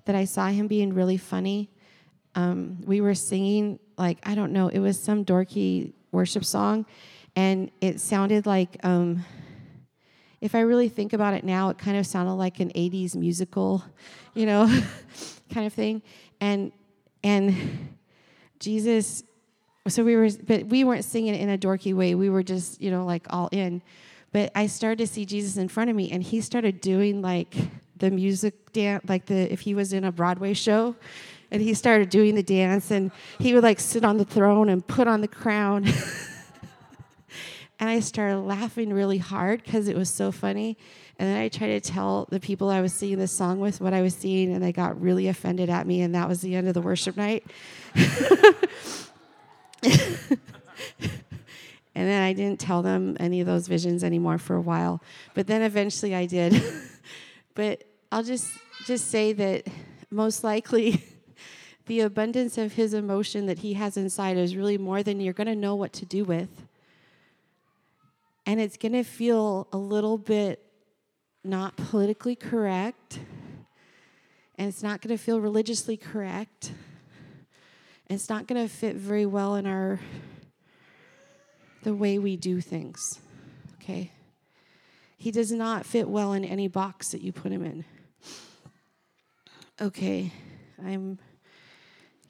that 0.05 0.15
I 0.15 0.25
saw 0.25 0.47
him 0.47 0.67
being 0.67 0.93
really 0.93 1.17
funny, 1.17 1.69
um, 2.33 2.79
we 2.85 3.01
were 3.01 3.15
singing 3.15 3.79
like 3.97 4.17
I 4.23 4.35
don't 4.35 4.51
know, 4.51 4.67
it 4.67 4.79
was 4.79 5.01
some 5.01 5.23
dorky 5.23 5.93
worship 6.11 6.43
song, 6.43 6.85
and 7.35 7.71
it 7.81 7.99
sounded 7.99 8.45
like. 8.45 8.83
Um, 8.83 9.23
if 10.41 10.53
I 10.53 10.59
really 10.59 10.89
think 10.89 11.13
about 11.13 11.33
it 11.33 11.43
now, 11.43 11.69
it 11.69 11.79
kind 11.79 11.97
of 11.97 12.05
sounded 12.05 12.33
like 12.33 12.59
an 12.59 12.69
'80s 12.75 13.15
musical, 13.15 13.83
you 14.35 14.45
know, 14.45 14.67
kind 15.53 15.65
of 15.65 15.73
thing. 15.73 16.03
And 16.41 16.71
and 17.23 17.95
Jesus, 18.59 19.23
so 19.87 20.03
we 20.03 20.15
were, 20.15 20.29
but 20.47 20.65
we 20.65 20.83
weren't 20.83 21.05
singing 21.05 21.35
in 21.35 21.49
a 21.49 21.57
dorky 21.57 21.93
way. 21.93 22.15
We 22.15 22.29
were 22.29 22.43
just, 22.43 22.81
you 22.81 22.89
know, 22.89 23.05
like 23.05 23.27
all 23.29 23.49
in. 23.51 23.81
But 24.31 24.51
I 24.55 24.67
started 24.67 24.97
to 24.97 25.07
see 25.07 25.25
Jesus 25.25 25.57
in 25.57 25.67
front 25.67 25.89
of 25.89 25.95
me, 25.95 26.11
and 26.11 26.23
he 26.23 26.41
started 26.41 26.81
doing 26.81 27.21
like 27.21 27.55
the 27.97 28.09
music 28.11 28.73
dance, 28.73 29.07
like 29.07 29.27
the 29.27 29.51
if 29.51 29.61
he 29.61 29.75
was 29.75 29.93
in 29.93 30.03
a 30.03 30.11
Broadway 30.11 30.53
show, 30.53 30.95
and 31.51 31.61
he 31.61 31.73
started 31.73 32.09
doing 32.09 32.35
the 32.35 32.43
dance, 32.43 32.91
and 32.91 33.11
he 33.39 33.53
would 33.53 33.63
like 33.63 33.79
sit 33.79 34.03
on 34.03 34.17
the 34.17 34.25
throne 34.25 34.69
and 34.69 34.85
put 34.85 35.07
on 35.07 35.21
the 35.21 35.27
crown. 35.27 35.85
and 37.79 37.89
I 37.89 37.99
started 37.99 38.39
laughing 38.39 38.91
really 38.91 39.19
hard 39.19 39.63
because 39.63 39.87
it 39.87 39.95
was 39.95 40.09
so 40.09 40.31
funny. 40.31 40.77
And 41.17 41.29
then 41.29 41.39
I 41.39 41.47
tried 41.47 41.67
to 41.67 41.79
tell 41.79 42.27
the 42.29 42.41
people 42.41 42.69
I 42.69 42.81
was 42.81 42.91
singing 42.91 43.19
this 43.19 43.31
song 43.31 43.59
with 43.59 43.79
what 43.79 43.93
I 43.93 44.01
was 44.01 44.15
seeing, 44.15 44.51
and 44.51 44.61
they 44.61 44.73
got 44.73 44.99
really 44.99 45.27
offended 45.27 45.69
at 45.69 45.87
me, 45.87 46.01
and 46.01 46.13
that 46.15 46.27
was 46.27 46.41
the 46.41 46.55
end 46.55 46.67
of 46.67 46.73
the 46.73 46.81
worship 46.81 47.15
night. 47.15 47.45
And 51.95 52.09
then 52.09 52.21
I 52.21 52.33
didn't 52.33 52.59
tell 52.59 52.81
them 52.81 53.15
any 53.21 53.39
of 53.39 53.47
those 53.47 53.69
visions 53.69 54.03
anymore 54.03 54.37
for 54.37 54.55
a 54.57 54.61
while. 54.61 55.01
But 55.33 55.47
then 55.47 55.61
eventually 55.61 56.13
I 56.13 56.25
did. 56.25 56.61
but 57.55 57.85
I'll 58.11 58.23
just 58.23 58.51
just 58.85 59.09
say 59.09 59.31
that 59.33 59.65
most 60.11 60.43
likely 60.43 61.03
the 61.85 62.01
abundance 62.01 62.57
of 62.57 62.73
his 62.73 62.93
emotion 62.93 63.45
that 63.45 63.59
he 63.59 63.73
has 63.73 63.95
inside 63.95 64.37
is 64.37 64.57
really 64.57 64.77
more 64.77 65.03
than 65.03 65.21
you're 65.21 65.33
going 65.33 65.47
to 65.47 65.55
know 65.55 65.75
what 65.75 65.93
to 65.93 66.05
do 66.05 66.25
with. 66.25 66.49
And 68.45 68.59
it's 68.59 68.77
going 68.77 68.91
to 68.91 69.03
feel 69.03 69.67
a 69.71 69.77
little 69.77 70.17
bit 70.17 70.61
not 71.45 71.77
politically 71.77 72.35
correct. 72.35 73.19
And 74.57 74.67
it's 74.67 74.83
not 74.83 75.01
going 75.01 75.17
to 75.17 75.23
feel 75.23 75.39
religiously 75.39 75.95
correct. 75.95 76.73
It's 78.09 78.29
not 78.29 78.47
going 78.47 78.61
to 78.61 78.73
fit 78.73 78.95
very 78.95 79.25
well 79.25 79.55
in 79.55 79.65
our 79.65 79.99
the 81.83 81.93
way 81.93 82.17
we 82.17 82.35
do 82.35 82.61
things. 82.61 83.19
Okay? 83.75 84.11
He 85.17 85.31
does 85.31 85.51
not 85.51 85.85
fit 85.85 86.09
well 86.09 86.33
in 86.33 86.43
any 86.43 86.67
box 86.67 87.11
that 87.11 87.21
you 87.21 87.31
put 87.31 87.51
him 87.51 87.63
in. 87.63 87.85
Okay, 89.79 90.31
I'm 90.83 91.19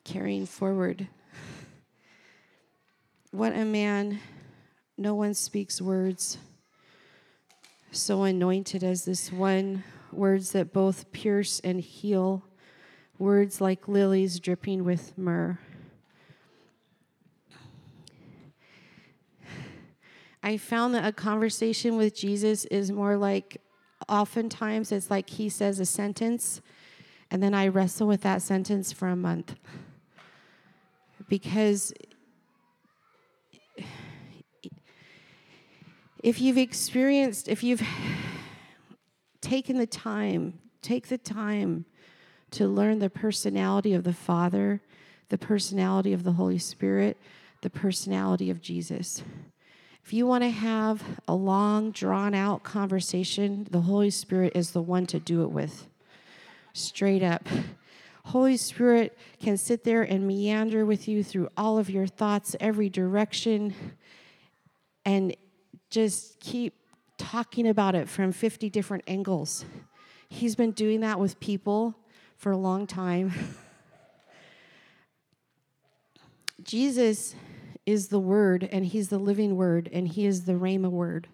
carrying 0.03 0.45
forward. 0.45 1.07
What 3.31 3.53
a 3.53 3.65
man, 3.65 4.19
no 4.97 5.13
one 5.13 5.33
speaks 5.33 5.81
words 5.81 6.37
so 7.97 8.23
anointed 8.23 8.83
as 8.83 9.05
this 9.05 9.31
one, 9.31 9.83
words 10.11 10.51
that 10.51 10.73
both 10.73 11.11
pierce 11.11 11.59
and 11.61 11.79
heal, 11.79 12.43
words 13.17 13.61
like 13.61 13.87
lilies 13.87 14.39
dripping 14.39 14.83
with 14.83 15.17
myrrh. 15.17 15.57
I 20.43 20.57
found 20.57 20.93
that 20.93 21.05
a 21.05 21.11
conversation 21.11 21.97
with 21.97 22.15
Jesus 22.15 22.65
is 22.65 22.91
more 22.91 23.17
like 23.17 23.61
oftentimes 24.07 24.91
it's 24.91 25.09
like 25.09 25.29
he 25.29 25.49
says 25.49 25.79
a 25.79 25.85
sentence 25.85 26.61
and 27.31 27.41
then 27.41 27.53
I 27.55 27.67
wrestle 27.67 28.07
with 28.07 28.21
that 28.21 28.41
sentence 28.41 28.91
for 28.91 29.07
a 29.07 29.15
month. 29.15 29.55
Because 31.27 31.91
if 36.21 36.39
you've 36.39 36.57
experienced, 36.57 37.47
if 37.47 37.63
you've 37.63 37.81
taken 39.41 39.77
the 39.77 39.87
time, 39.87 40.59
take 40.81 41.07
the 41.07 41.17
time 41.17 41.85
to 42.51 42.67
learn 42.67 42.99
the 42.99 43.09
personality 43.09 43.93
of 43.93 44.03
the 44.03 44.13
Father, 44.13 44.81
the 45.29 45.37
personality 45.37 46.13
of 46.13 46.23
the 46.23 46.33
Holy 46.33 46.57
Spirit, 46.57 47.17
the 47.61 47.69
personality 47.69 48.49
of 48.49 48.61
Jesus. 48.61 49.23
If 50.03 50.13
you 50.13 50.27
want 50.27 50.43
to 50.43 50.51
have 50.51 51.01
a 51.27 51.33
long, 51.33 51.91
drawn 51.91 52.35
out 52.35 52.63
conversation, 52.63 53.67
the 53.71 53.81
Holy 53.81 54.11
Spirit 54.11 54.53
is 54.55 54.71
the 54.71 54.81
one 54.81 55.07
to 55.07 55.19
do 55.19 55.41
it 55.41 55.49
with. 55.49 55.87
Straight 56.73 57.23
up. 57.23 57.47
Holy 58.25 58.57
Spirit 58.57 59.17
can 59.41 59.57
sit 59.57 59.83
there 59.83 60.03
and 60.03 60.27
meander 60.27 60.85
with 60.85 61.07
you 61.07 61.23
through 61.23 61.49
all 61.57 61.77
of 61.77 61.89
your 61.89 62.05
thoughts, 62.05 62.55
every 62.59 62.89
direction, 62.89 63.73
and 65.05 65.35
just 65.89 66.39
keep 66.39 66.73
talking 67.17 67.67
about 67.67 67.95
it 67.95 68.09
from 68.09 68.31
50 68.31 68.69
different 68.69 69.03
angles. 69.07 69.65
He's 70.29 70.55
been 70.55 70.71
doing 70.71 71.01
that 71.01 71.19
with 71.19 71.39
people 71.39 71.95
for 72.35 72.51
a 72.51 72.57
long 72.57 72.87
time. 72.87 73.33
Jesus 76.63 77.35
is 77.85 78.07
the 78.07 78.19
Word, 78.19 78.67
and 78.71 78.85
He's 78.85 79.09
the 79.09 79.17
living 79.17 79.55
Word, 79.55 79.89
and 79.91 80.07
He 80.07 80.25
is 80.25 80.45
the 80.45 80.53
Rhema 80.53 80.89
Word. 80.89 81.27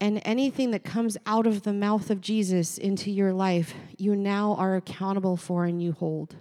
And 0.00 0.22
anything 0.24 0.70
that 0.70 0.84
comes 0.84 1.16
out 1.26 1.46
of 1.46 1.64
the 1.64 1.72
mouth 1.72 2.10
of 2.10 2.20
Jesus 2.20 2.78
into 2.78 3.10
your 3.10 3.32
life, 3.32 3.74
you 3.96 4.14
now 4.14 4.54
are 4.54 4.76
accountable 4.76 5.36
for 5.36 5.64
and 5.64 5.82
you 5.82 5.92
hold. 5.92 6.36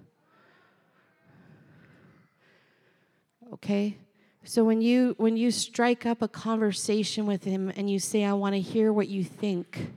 Okay? 3.53 3.97
So 4.43 4.63
when 4.63 4.81
you 4.81 5.15
when 5.17 5.35
you 5.35 5.51
strike 5.51 6.05
up 6.05 6.21
a 6.21 6.27
conversation 6.27 7.25
with 7.25 7.43
him 7.43 7.71
and 7.75 7.89
you 7.89 7.99
say 7.99 8.23
I 8.23 8.33
want 8.33 8.55
to 8.55 8.61
hear 8.61 8.93
what 8.93 9.07
you 9.09 9.23
think, 9.23 9.91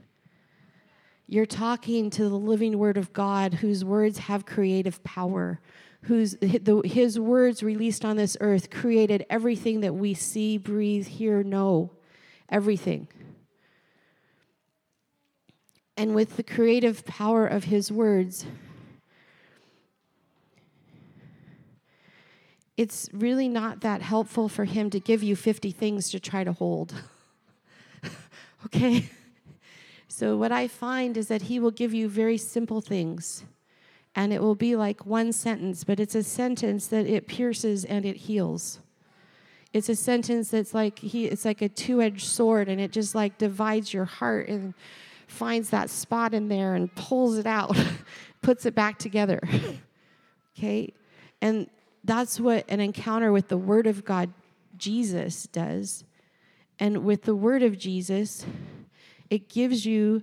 you're 1.31 1.45
talking 1.45 2.09
to 2.09 2.27
the 2.27 2.35
living 2.35 2.77
word 2.77 2.97
of 2.97 3.13
God 3.13 3.53
whose 3.53 3.85
words 3.85 4.17
have 4.17 4.45
creative 4.45 5.01
power, 5.05 5.61
whose 6.01 6.35
his 6.41 7.17
words 7.17 7.63
released 7.63 8.03
on 8.03 8.17
this 8.17 8.35
earth 8.41 8.69
created 8.69 9.25
everything 9.29 9.79
that 9.79 9.95
we 9.95 10.13
see, 10.13 10.57
breathe, 10.57 11.07
hear, 11.07 11.41
know, 11.41 11.89
everything. 12.49 13.07
And 15.95 16.13
with 16.13 16.35
the 16.35 16.43
creative 16.43 17.05
power 17.05 17.47
of 17.47 17.63
his 17.63 17.89
words, 17.93 18.45
it's 22.75 23.07
really 23.13 23.47
not 23.47 23.79
that 23.79 24.01
helpful 24.01 24.49
for 24.49 24.65
him 24.65 24.89
to 24.89 24.99
give 24.99 25.23
you 25.23 25.37
50 25.37 25.71
things 25.71 26.09
to 26.09 26.19
try 26.19 26.43
to 26.43 26.51
hold. 26.51 26.93
okay? 28.65 29.09
So, 30.13 30.35
what 30.35 30.51
I 30.51 30.67
find 30.67 31.15
is 31.15 31.29
that 31.29 31.43
he 31.43 31.57
will 31.57 31.71
give 31.71 31.93
you 31.93 32.09
very 32.09 32.37
simple 32.37 32.81
things 32.81 33.45
and 34.13 34.33
it 34.33 34.41
will 34.41 34.55
be 34.55 34.75
like 34.75 35.05
one 35.05 35.31
sentence, 35.31 35.85
but 35.85 36.01
it's 36.01 36.15
a 36.15 36.21
sentence 36.21 36.85
that 36.87 37.07
it 37.07 37.27
pierces 37.27 37.85
and 37.85 38.05
it 38.05 38.17
heals. 38.17 38.79
It's 39.71 39.87
a 39.87 39.95
sentence 39.95 40.49
that's 40.49 40.73
like 40.73 40.99
he 40.99 41.27
it's 41.27 41.45
like 41.45 41.61
a 41.61 41.69
two-edged 41.69 42.27
sword 42.27 42.67
and 42.67 42.81
it 42.81 42.91
just 42.91 43.15
like 43.15 43.37
divides 43.37 43.93
your 43.93 44.03
heart 44.03 44.49
and 44.49 44.73
finds 45.27 45.69
that 45.69 45.89
spot 45.89 46.33
in 46.33 46.49
there 46.49 46.75
and 46.75 46.93
pulls 46.93 47.37
it 47.37 47.47
out, 47.47 47.75
puts 48.41 48.65
it 48.65 48.75
back 48.75 48.99
together. 48.99 49.39
okay? 50.57 50.93
And 51.41 51.69
that's 52.03 52.37
what 52.37 52.65
an 52.67 52.81
encounter 52.81 53.31
with 53.31 53.47
the 53.47 53.57
word 53.57 53.87
of 53.87 54.03
God 54.03 54.33
Jesus 54.77 55.43
does. 55.47 56.03
And 56.79 57.05
with 57.05 57.23
the 57.23 57.35
word 57.35 57.63
of 57.63 57.77
Jesus, 57.77 58.45
it 59.31 59.49
gives 59.49 59.85
you 59.87 60.21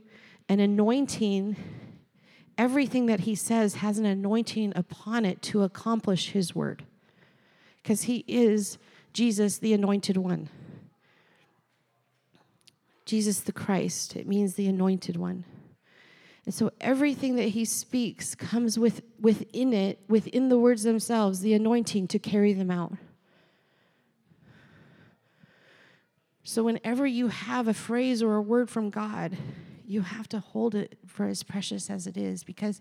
an 0.48 0.60
anointing 0.60 1.56
everything 2.58 3.06
that 3.06 3.20
he 3.20 3.34
says 3.34 3.76
has 3.76 3.98
an 3.98 4.04
anointing 4.04 4.72
upon 4.74 5.24
it 5.24 5.40
to 5.40 5.62
accomplish 5.62 6.30
his 6.30 6.54
word. 6.54 6.84
Because 7.82 8.02
he 8.02 8.24
is 8.26 8.78
Jesus, 9.12 9.58
the 9.58 9.72
anointed 9.72 10.16
one. 10.16 10.50
Jesus 13.06 13.40
the 13.40 13.52
Christ, 13.52 14.16
it 14.16 14.26
means 14.26 14.54
the 14.54 14.66
anointed 14.66 15.16
one. 15.16 15.44
And 16.44 16.52
so 16.52 16.72
everything 16.80 17.36
that 17.36 17.48
he 17.48 17.64
speaks 17.64 18.34
comes 18.34 18.78
with 18.78 19.02
within 19.20 19.72
it, 19.72 20.00
within 20.08 20.48
the 20.48 20.58
words 20.58 20.82
themselves, 20.82 21.40
the 21.40 21.54
anointing 21.54 22.08
to 22.08 22.18
carry 22.18 22.52
them 22.52 22.70
out. 22.70 22.92
So 26.48 26.62
whenever 26.62 27.06
you 27.06 27.28
have 27.28 27.68
a 27.68 27.74
phrase 27.74 28.22
or 28.22 28.36
a 28.36 28.40
word 28.40 28.70
from 28.70 28.88
God, 28.88 29.36
you 29.86 30.00
have 30.00 30.26
to 30.30 30.38
hold 30.38 30.74
it 30.74 30.96
for 31.06 31.26
as 31.26 31.42
precious 31.42 31.90
as 31.90 32.06
it 32.06 32.16
is 32.16 32.42
because 32.42 32.80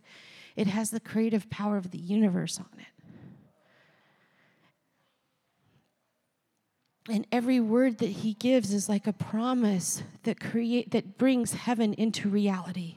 it 0.56 0.68
has 0.68 0.90
the 0.90 1.02
creative 1.02 1.50
power 1.50 1.76
of 1.76 1.92
the 1.92 1.98
universe 1.98 2.60
on 2.60 2.70
it. 2.80 2.86
And 7.14 7.28
every 7.30 7.60
word 7.60 7.98
that 7.98 8.10
he 8.10 8.36
gives 8.36 8.72
is 8.72 8.88
like 8.88 9.06
a 9.06 9.12
promise 9.12 10.02
that 10.24 10.40
create 10.40 10.92
that 10.92 11.18
brings 11.18 11.52
heaven 11.52 11.94
into 11.96 12.30
reality. 12.30 12.96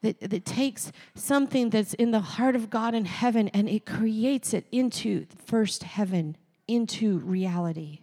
that, 0.00 0.18
that 0.20 0.46
takes 0.46 0.90
something 1.14 1.68
that's 1.68 1.92
in 1.92 2.12
the 2.12 2.20
heart 2.20 2.56
of 2.56 2.70
God 2.70 2.94
in 2.94 3.04
heaven 3.04 3.48
and 3.48 3.68
it 3.68 3.84
creates 3.84 4.54
it 4.54 4.66
into 4.72 5.26
first 5.44 5.82
heaven, 5.82 6.38
into 6.66 7.18
reality. 7.18 8.01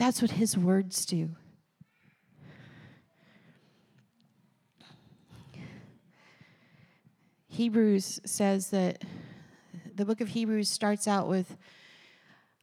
That's 0.00 0.22
what 0.22 0.30
his 0.30 0.56
words 0.56 1.04
do. 1.04 1.28
Hebrews 7.48 8.18
says 8.24 8.70
that 8.70 9.04
the 9.94 10.06
book 10.06 10.22
of 10.22 10.28
Hebrews 10.28 10.70
starts 10.70 11.06
out 11.06 11.28
with 11.28 11.54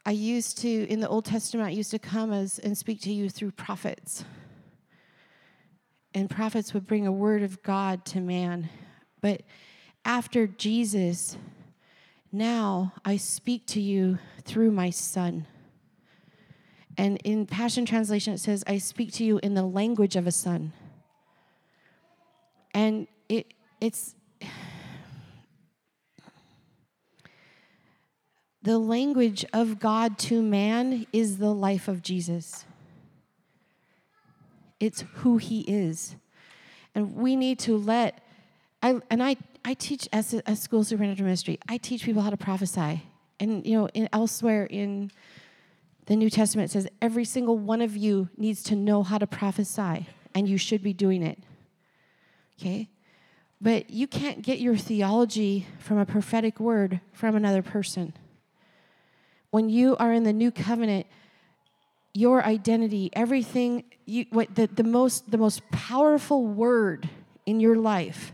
I 0.03 0.11
used 0.11 0.57
to, 0.63 0.88
in 0.88 0.99
the 0.99 1.07
Old 1.07 1.25
Testament, 1.25 1.67
I 1.67 1.73
used 1.73 1.91
to 1.91 1.99
come 1.99 2.33
as 2.33 2.57
and 2.57 2.75
speak 2.75 3.01
to 3.01 3.13
you 3.13 3.29
through 3.29 3.51
prophets. 3.51 4.25
And 6.15 6.31
prophets 6.31 6.73
would 6.73 6.88
bring 6.88 7.05
a 7.05 7.11
word 7.11 7.43
of 7.43 7.61
God 7.61 8.03
to 8.05 8.19
man. 8.19 8.67
But 9.21 9.43
after 10.03 10.47
Jesus, 10.47 11.38
now 12.31 12.93
I 13.05 13.17
speak 13.17 13.67
to 13.67 13.79
you 13.79 14.17
through 14.43 14.71
my 14.71 14.89
son. 14.89 15.45
And 16.97 17.19
in 17.23 17.45
Passion 17.45 17.85
Translation, 17.85 18.33
it 18.33 18.39
says, 18.39 18.63
I 18.65 18.79
speak 18.79 19.11
to 19.13 19.23
you 19.23 19.39
in 19.43 19.53
the 19.53 19.63
language 19.63 20.15
of 20.15 20.25
a 20.25 20.31
son. 20.31 20.73
And 22.73 23.07
it, 23.29 23.53
it's 23.79 24.15
the 28.63 28.79
language 28.79 29.45
of 29.53 29.79
God 29.79 30.17
to 30.19 30.41
man 30.41 31.05
is 31.13 31.37
the 31.37 31.53
life 31.53 31.87
of 31.87 32.01
Jesus. 32.01 32.65
It's 34.79 35.03
who 35.15 35.37
he 35.37 35.61
is. 35.61 36.15
And 36.95 37.15
we 37.15 37.35
need 37.35 37.59
to 37.59 37.77
let, 37.77 38.23
I, 38.81 38.99
and 39.11 39.21
I, 39.21 39.37
I 39.63 39.75
teach 39.75 40.09
as 40.11 40.33
a, 40.45 40.55
school 40.55 40.83
superintendent 40.83 41.25
ministry, 41.25 41.59
I 41.67 41.77
teach 41.77 42.03
people 42.03 42.23
how 42.23 42.31
to 42.31 42.37
prophesy. 42.37 43.03
And, 43.39 43.63
you 43.67 43.77
know, 43.77 43.87
in, 43.89 44.09
elsewhere 44.11 44.65
in 44.65 45.11
the 46.08 46.16
New 46.16 46.30
Testament, 46.30 46.72
says 46.72 46.88
every 47.01 47.26
single 47.26 47.58
one 47.58 47.82
of 47.82 47.95
you 47.95 48.30
needs 48.38 48.64
to 48.64 48.76
know 48.76 49.03
how 49.03 49.18
to 49.18 49.28
prophesy, 49.28 50.08
and 50.34 50.47
you 50.47 50.58
should 50.58 50.82
be 50.82 50.93
doing 50.93 51.22
it. 51.22 51.38
Okay? 52.60 52.89
But 53.60 53.89
you 53.89 54.08
can't 54.08 54.41
get 54.41 54.60
your 54.60 54.78
theology 54.78 55.68
from 55.80 55.97
a 55.97 56.05
prophetic 56.05 56.60
word 56.60 57.01
from 57.12 57.36
another 57.36 57.62
person. 57.62 58.14
When 59.51 59.70
you 59.70 59.97
are 59.97 60.14
in 60.14 60.24
the 60.24 60.34
new 60.34 60.51
covenant, 60.51 61.08
your 62.14 62.43
identity, 62.43 63.10
everything, 63.14 63.84
you, 64.05 64.26
what 64.30 64.55
the, 64.55 64.68
the, 64.68 64.84
most, 64.84 65.30
the 65.30 65.38
most 65.38 65.70
powerful 65.72 66.45
word 66.45 67.10
in 67.45 67.60
your 67.60 67.76
life 67.76 68.34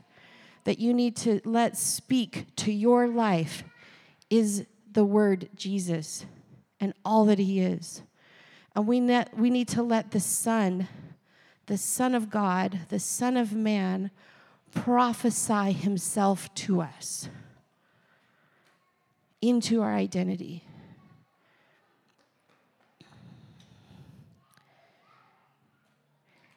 that 0.66 0.80
you 0.80 0.94
need 0.94 1.16
to 1.18 1.42
let 1.44 1.76
speak 1.76 2.56
to 2.58 2.72
your 2.72 3.08
life 3.08 3.64
is 4.30 4.66
the 4.92 5.04
word 5.04 5.50
Jesus 5.56 6.26
and 6.84 6.94
all 7.06 7.24
that 7.24 7.40
he 7.40 7.62
is. 7.62 8.02
And 8.76 8.86
we, 8.86 9.00
net, 9.00 9.30
we 9.38 9.50
need 9.50 9.70
to 9.70 9.82
let 9.82 10.12
the 10.12 10.20
Son, 10.20 10.90
the 11.68 11.78
Son 11.78 12.14
of 12.14 12.30
God, 12.30 12.82
the 12.90 13.00
Son 13.00 13.38
of 13.38 13.54
Man, 13.54 14.12
prophesy 14.76 15.72
himself 15.72 16.54
to 16.56 16.82
us 16.82 17.30
into 19.42 19.82
our 19.82 19.96
identity. 19.96 20.66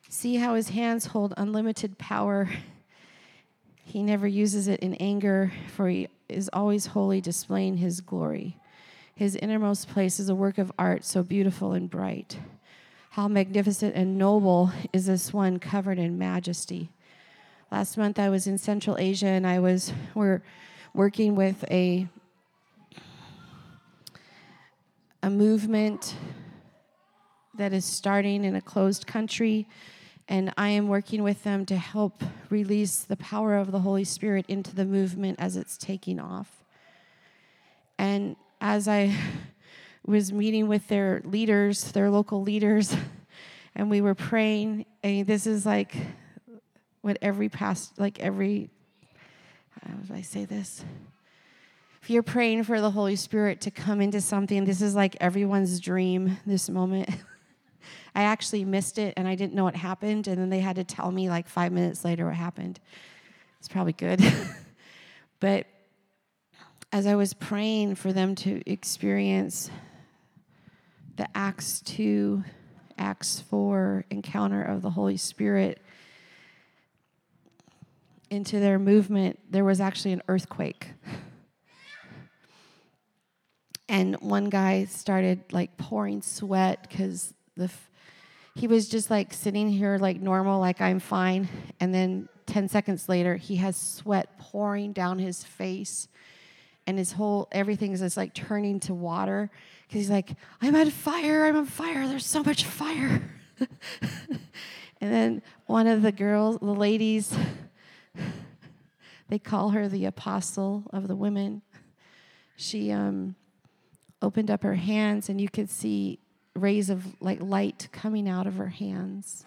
See 0.09 0.37
how 0.37 0.55
his 0.55 0.71
hands 0.71 1.07
hold 1.07 1.35
unlimited 1.37 1.99
power. 1.99 2.49
He 3.85 4.03
never 4.03 4.27
uses 4.27 4.67
it 4.67 4.81
in 4.81 4.95
anger, 4.95 5.53
for 5.77 5.89
he 5.89 6.09
is 6.29 6.51
always 6.53 6.87
wholly 6.87 7.21
displaying 7.21 7.77
his 7.77 8.01
glory. 8.01 8.57
His 9.17 9.35
innermost 9.35 9.89
place 9.89 10.21
is 10.21 10.29
a 10.29 10.35
work 10.35 10.59
of 10.59 10.71
art 10.79 11.03
so 11.03 11.23
beautiful 11.23 11.73
and 11.73 11.89
bright. 11.89 12.39
How 13.13 13.29
magnificent 13.29 13.97
and 13.97 14.19
noble 14.19 14.71
is 14.93 15.07
this 15.07 15.33
one 15.33 15.59
covered 15.59 15.99
in 15.99 16.19
majesty. 16.19 16.91
Last 17.73 17.97
month 17.97 18.19
I 18.19 18.29
was 18.29 18.47
in 18.47 18.59
Central 18.59 18.99
Asia 18.99 19.29
and 19.29 19.47
I 19.47 19.59
was 19.59 19.91
we're 20.15 20.43
working 20.93 21.35
with 21.35 21.65
a 21.71 22.07
a 25.23 25.31
movement 25.31 26.15
that 27.57 27.73
is 27.73 27.87
starting 27.87 28.45
in 28.45 28.55
a 28.55 28.61
closed 28.61 29.07
country 29.07 29.67
and 30.29 30.53
I 30.59 30.69
am 30.69 30.89
working 30.89 31.23
with 31.23 31.43
them 31.43 31.65
to 31.67 31.77
help 31.79 32.23
release 32.51 32.99
the 32.99 33.17
power 33.17 33.57
of 33.57 33.73
the 33.73 33.81
Holy 33.81 34.05
Spirit 34.05 34.45
into 34.47 34.75
the 34.75 34.85
movement 34.85 35.41
as 35.41 35.57
it's 35.57 35.79
taking 35.79 36.21
off. 36.21 36.63
And 37.97 38.37
as 38.61 38.89
I 38.89 39.15
was 40.07 40.33
meeting 40.33 40.69
with 40.69 40.87
their 40.89 41.21
leaders, 41.25 41.93
their 41.93 42.11
local 42.11 42.43
leaders, 42.43 42.95
and 43.75 43.91
we 43.91 44.01
were 44.01 44.15
praying, 44.15 44.87
mean, 45.03 45.25
this 45.25 45.47
is 45.47 45.67
like 45.67 45.95
what 47.03 47.19
every 47.23 47.49
past, 47.49 47.99
like 47.99 48.19
every, 48.21 48.71
how 49.81 49.95
do 49.95 50.15
I 50.15 50.23
say 50.23 50.45
this? 50.45 50.85
If 52.03 52.11
you're 52.11 52.23
praying 52.23 52.65
for 52.65 52.81
the 52.81 52.91
Holy 52.91 53.17
Spirit 53.17 53.61
to 53.63 53.71
come 53.71 54.01
into 54.01 54.21
something, 54.21 54.65
this 54.65 54.81
is 54.81 54.95
like 54.95 55.17
everyone's 55.21 55.81
dream, 55.81 56.39
this 56.47 56.69
moment. 56.71 57.11
I 58.15 58.23
actually 58.23 58.65
missed 58.65 58.99
it 58.99 59.15
and 59.17 59.29
I 59.29 59.35
didn't 59.35 59.55
know 59.55 59.65
what 59.65 59.77
happened. 59.77 60.27
And 60.27 60.39
then 60.39 60.49
they 60.49 60.61
had 60.61 60.77
to 60.77 60.85
tell 60.85 61.11
me 61.13 61.29
like 61.29 61.49
five 61.49 61.73
minutes 61.73 62.05
later 62.05 62.27
what 62.27 62.35
happened. 62.35 62.81
It's 63.59 63.69
probably 63.69 63.93
good. 63.93 64.23
but 65.41 65.67
as 66.97 67.07
I 67.07 67.15
was 67.15 67.35
praying 67.35 67.97
for 67.97 68.11
them 68.11 68.35
to 68.37 68.63
experience 68.65 69.71
the 71.17 71.29
Acts 71.37 71.83
2, 71.83 72.43
Acts 72.97 73.39
4 73.51 74.07
encounter 74.09 74.63
of 74.63 74.81
the 74.81 74.89
Holy 74.89 75.19
Spirit 75.19 75.79
into 78.31 78.61
their 78.61 78.79
movement, 78.79 79.39
there 79.51 79.63
was 79.63 79.79
actually 79.79 80.13
an 80.13 80.23
earthquake. 80.27 80.89
And 83.91 84.17
one 84.23 84.47
guy 84.47 84.87
started 84.87 85.53
like 85.53 85.77
pouring 85.77 86.23
sweat 86.23 86.89
because 86.89 87.35
the 87.59 87.71
he 88.55 88.67
was 88.67 88.89
just 88.89 89.11
like 89.11 89.35
sitting 89.35 89.69
here 89.69 89.99
like 89.99 90.19
normal, 90.19 90.61
like 90.61 90.81
I'm 90.81 91.01
fine. 91.01 91.47
And 91.79 91.93
then 91.93 92.31
10 92.47 92.71
seconds 92.71 93.07
later, 93.07 93.37
he 93.37 93.57
has 93.57 93.77
sweat 93.77 94.39
pouring 94.39 94.95
down 94.95 95.19
his 95.19 95.45
face. 95.45 96.09
And 96.87 96.99
his 96.99 97.13
whole, 97.13 97.49
everything 97.51 97.93
is 97.93 98.01
just 98.01 98.17
like 98.17 98.33
turning 98.33 98.79
to 98.81 98.95
water. 98.95 99.51
Because 99.83 100.03
he's 100.03 100.11
like, 100.11 100.31
I'm 100.63 100.77
on 100.77 100.91
fire, 100.91 101.47
I'm 101.47 101.57
on 101.57 101.67
fire, 101.67 102.07
there's 102.07 102.27
so 102.27 102.43
much 102.43 102.65
fire. 102.65 103.23
and 105.01 105.13
then 105.13 105.43
one 105.67 105.87
of 105.87 106.03
the 106.03 106.13
girls, 106.13 106.59
the 106.59 106.67
ladies, 106.67 107.35
they 109.29 109.39
call 109.39 109.71
her 109.71 109.89
the 109.89 110.05
apostle 110.05 110.85
of 110.93 111.09
the 111.09 111.17
women. 111.17 111.63
She 112.57 112.93
um, 112.93 113.35
opened 114.23 114.51
up 114.51 114.63
her 114.63 114.75
hands, 114.75 115.29
and 115.29 115.41
you 115.41 115.49
could 115.49 115.71
see 115.71 116.21
rays 116.55 116.91
of 116.91 117.21
like 117.21 117.41
light 117.41 117.89
coming 117.93 118.29
out 118.29 118.47
of 118.47 118.57
her 118.57 118.69
hands. 118.69 119.45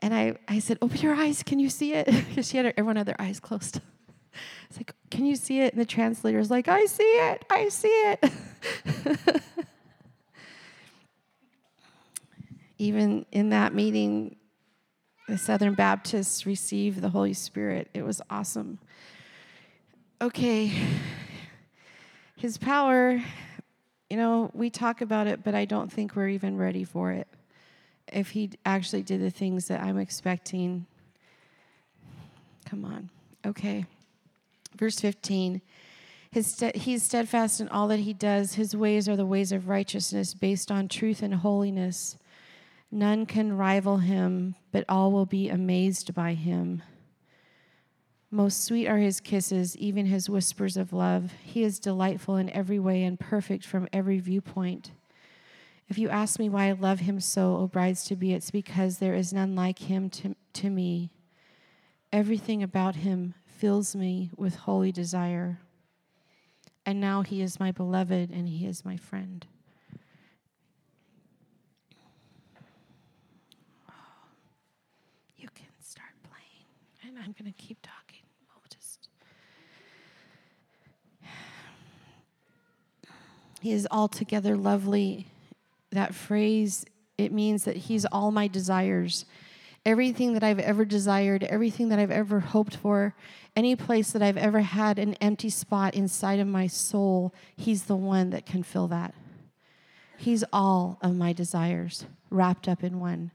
And 0.00 0.14
I, 0.14 0.36
I 0.48 0.58
said, 0.58 0.78
Open 0.82 0.98
your 0.98 1.14
eyes. 1.14 1.42
Can 1.42 1.58
you 1.58 1.70
see 1.70 1.92
it? 1.94 2.06
Because 2.28 2.48
she 2.48 2.56
had 2.56 2.66
her, 2.66 2.72
everyone 2.76 2.96
had 2.96 3.06
their 3.06 3.20
eyes 3.20 3.40
closed. 3.40 3.80
It's 4.68 4.78
like, 4.78 4.94
Can 5.10 5.26
you 5.26 5.36
see 5.36 5.60
it? 5.60 5.72
And 5.72 5.80
the 5.80 5.86
translator's 5.86 6.50
like, 6.50 6.68
I 6.68 6.86
see 6.86 7.02
it. 7.02 7.44
I 7.50 7.68
see 7.68 7.88
it. 7.88 8.32
Even 12.78 13.24
in 13.30 13.50
that 13.50 13.74
meeting, 13.74 14.36
the 15.28 15.38
Southern 15.38 15.74
Baptists 15.74 16.44
received 16.44 17.00
the 17.00 17.08
Holy 17.08 17.32
Spirit. 17.32 17.88
It 17.94 18.02
was 18.02 18.20
awesome. 18.28 18.78
Okay. 20.20 20.72
His 22.36 22.58
power 22.58 23.22
you 24.14 24.16
know, 24.16 24.50
we 24.54 24.70
talk 24.70 25.00
about 25.00 25.26
it, 25.26 25.42
but 25.42 25.56
I 25.56 25.64
don't 25.64 25.90
think 25.90 26.14
we're 26.14 26.28
even 26.28 26.56
ready 26.56 26.84
for 26.84 27.10
it. 27.10 27.26
If 28.12 28.30
he 28.30 28.50
actually 28.64 29.02
did 29.02 29.20
the 29.20 29.30
things 29.30 29.66
that 29.66 29.80
I'm 29.82 29.98
expecting, 29.98 30.86
come 32.64 32.84
on. 32.84 33.10
Okay. 33.44 33.86
Verse 34.76 34.98
15. 35.00 35.60
His 36.30 36.64
he's 36.74 37.04
steadfast 37.04 37.60
in 37.60 37.68
all 37.68 37.86
that 37.88 38.00
he 38.00 38.12
does. 38.12 38.54
His 38.54 38.74
ways 38.74 39.08
are 39.08 39.16
the 39.16 39.24
ways 39.24 39.52
of 39.52 39.68
righteousness 39.68 40.34
based 40.34 40.70
on 40.70 40.88
truth 40.88 41.22
and 41.22 41.34
holiness. 41.34 42.16
None 42.90 43.26
can 43.26 43.56
rival 43.56 43.98
him, 43.98 44.56
but 44.72 44.84
all 44.88 45.12
will 45.12 45.26
be 45.26 45.48
amazed 45.48 46.14
by 46.14 46.34
him. 46.34 46.82
Most 48.32 48.64
sweet 48.64 48.88
are 48.88 48.98
his 48.98 49.20
kisses, 49.20 49.76
even 49.76 50.06
his 50.06 50.28
whispers 50.28 50.76
of 50.76 50.92
love. 50.92 51.32
He 51.44 51.62
is 51.62 51.78
delightful 51.78 52.36
in 52.36 52.50
every 52.50 52.80
way 52.80 53.04
and 53.04 53.18
perfect 53.18 53.64
from 53.64 53.86
every 53.92 54.18
viewpoint. 54.18 54.90
If 55.88 55.98
you 55.98 56.08
ask 56.08 56.40
me 56.40 56.48
why 56.48 56.68
I 56.68 56.72
love 56.72 57.00
him 57.00 57.20
so, 57.20 57.56
O 57.58 57.68
brides 57.68 58.04
to 58.06 58.16
be, 58.16 58.32
it's 58.32 58.50
because 58.50 58.98
there 58.98 59.14
is 59.14 59.32
none 59.32 59.54
like 59.54 59.78
him 59.78 60.10
to, 60.10 60.34
to 60.54 60.70
me. 60.70 61.10
Everything 62.12 62.60
about 62.60 62.96
him 62.96 63.34
fills 63.64 63.96
me 63.96 64.30
with 64.36 64.56
holy 64.56 64.92
desire. 64.92 65.58
And 66.84 67.00
now 67.00 67.22
he 67.22 67.40
is 67.40 67.58
my 67.58 67.72
beloved 67.72 68.30
and 68.30 68.46
he 68.46 68.66
is 68.66 68.84
my 68.84 68.98
friend. 68.98 69.46
You 75.38 75.48
can 75.54 75.64
start 75.80 76.10
playing, 76.24 76.66
and 77.06 77.16
I'm 77.24 77.34
going 77.38 77.50
to 77.50 77.56
keep 77.58 77.78
talking. 77.80 78.00
He 83.62 83.72
is 83.72 83.88
altogether 83.90 84.58
lovely. 84.58 85.26
That 85.90 86.14
phrase, 86.14 86.84
it 87.16 87.32
means 87.32 87.64
that 87.64 87.76
he's 87.76 88.04
all 88.04 88.30
my 88.30 88.46
desires. 88.46 89.24
Everything 89.86 90.32
that 90.32 90.42
I've 90.42 90.58
ever 90.58 90.84
desired, 90.84 91.44
everything 91.44 91.90
that 91.90 91.98
I've 91.98 92.10
ever 92.10 92.40
hoped 92.40 92.76
for, 92.76 93.14
any 93.54 93.76
place 93.76 94.12
that 94.12 94.22
I've 94.22 94.38
ever 94.38 94.60
had 94.60 94.98
an 94.98 95.14
empty 95.14 95.50
spot 95.50 95.94
inside 95.94 96.40
of 96.40 96.46
my 96.46 96.66
soul, 96.66 97.34
He's 97.56 97.84
the 97.84 97.96
one 97.96 98.30
that 98.30 98.46
can 98.46 98.62
fill 98.62 98.88
that. 98.88 99.14
He's 100.16 100.44
all 100.52 100.98
of 101.02 101.14
my 101.14 101.32
desires 101.32 102.06
wrapped 102.30 102.68
up 102.68 102.82
in 102.82 102.98
one. 102.98 103.30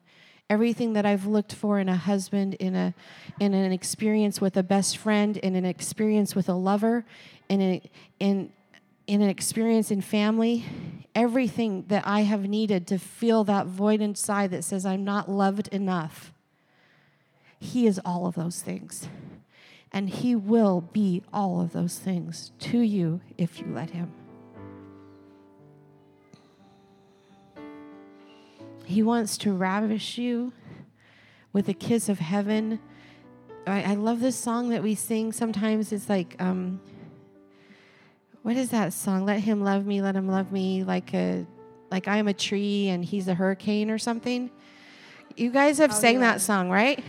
Everything 0.49 0.93
that 0.93 1.05
I've 1.05 1.27
looked 1.27 1.53
for 1.53 1.79
in 1.79 1.87
a 1.87 1.95
husband, 1.95 2.55
in, 2.55 2.75
a, 2.75 2.95
in 3.39 3.53
an 3.53 3.71
experience 3.71 4.41
with 4.41 4.57
a 4.57 4.63
best 4.63 4.97
friend, 4.97 5.37
in 5.37 5.55
an 5.55 5.65
experience 5.65 6.35
with 6.35 6.49
a 6.49 6.53
lover, 6.53 7.05
in, 7.47 7.61
a, 7.61 7.91
in, 8.19 8.51
in 9.05 9.21
an 9.21 9.29
experience 9.29 9.91
in 9.91 10.01
family, 10.01 10.65
everything 11.13 11.85
that 11.89 12.07
I 12.07 12.21
have 12.21 12.47
needed 12.47 12.87
to 12.87 12.97
fill 12.97 13.43
that 13.43 13.67
void 13.67 14.01
inside 14.01 14.49
that 14.51 14.63
says 14.63 14.85
I'm 14.85 15.03
not 15.03 15.29
loved 15.29 15.67
enough. 15.67 16.33
He 17.59 17.85
is 17.85 17.99
all 18.03 18.25
of 18.25 18.35
those 18.35 18.61
things. 18.61 19.07
And 19.91 20.09
He 20.09 20.35
will 20.35 20.81
be 20.81 21.23
all 21.33 21.61
of 21.61 21.73
those 21.73 21.97
things 21.97 22.51
to 22.59 22.79
you 22.79 23.21
if 23.37 23.59
you 23.59 23.67
let 23.67 23.91
Him. 23.91 24.11
He 28.85 29.03
wants 29.03 29.37
to 29.39 29.53
ravish 29.53 30.17
you 30.17 30.51
with 31.53 31.69
a 31.69 31.73
kiss 31.73 32.09
of 32.09 32.19
heaven. 32.19 32.79
I, 33.67 33.91
I 33.91 33.93
love 33.95 34.19
this 34.19 34.35
song 34.35 34.69
that 34.69 34.81
we 34.81 34.95
sing. 34.95 35.31
Sometimes 35.31 35.91
it's 35.91 36.09
like, 36.09 36.35
um, 36.39 36.81
what 38.41 38.55
is 38.57 38.69
that 38.69 38.93
song? 38.93 39.25
Let 39.25 39.41
him 39.41 39.61
love 39.63 39.85
me, 39.85 40.01
let 40.01 40.15
him 40.15 40.27
love 40.27 40.51
me, 40.51 40.83
like 40.83 41.13
a, 41.13 41.45
like 41.91 42.07
I'm 42.07 42.27
a 42.27 42.33
tree 42.33 42.87
and 42.87 43.03
he's 43.05 43.27
a 43.27 43.35
hurricane 43.35 43.91
or 43.91 43.97
something. 43.97 44.49
You 45.35 45.51
guys 45.51 45.77
have 45.77 45.91
oh, 45.91 45.95
sang 45.95 46.15
yeah. 46.15 46.21
that 46.21 46.41
song, 46.41 46.69
right? 46.69 47.03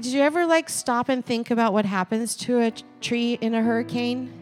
Did 0.00 0.12
you 0.12 0.20
ever 0.20 0.46
like 0.46 0.70
stop 0.70 1.08
and 1.08 1.26
think 1.26 1.50
about 1.50 1.72
what 1.72 1.84
happens 1.84 2.36
to 2.36 2.60
a 2.60 2.72
tree 3.00 3.36
in 3.40 3.52
a 3.52 3.60
hurricane? 3.60 4.32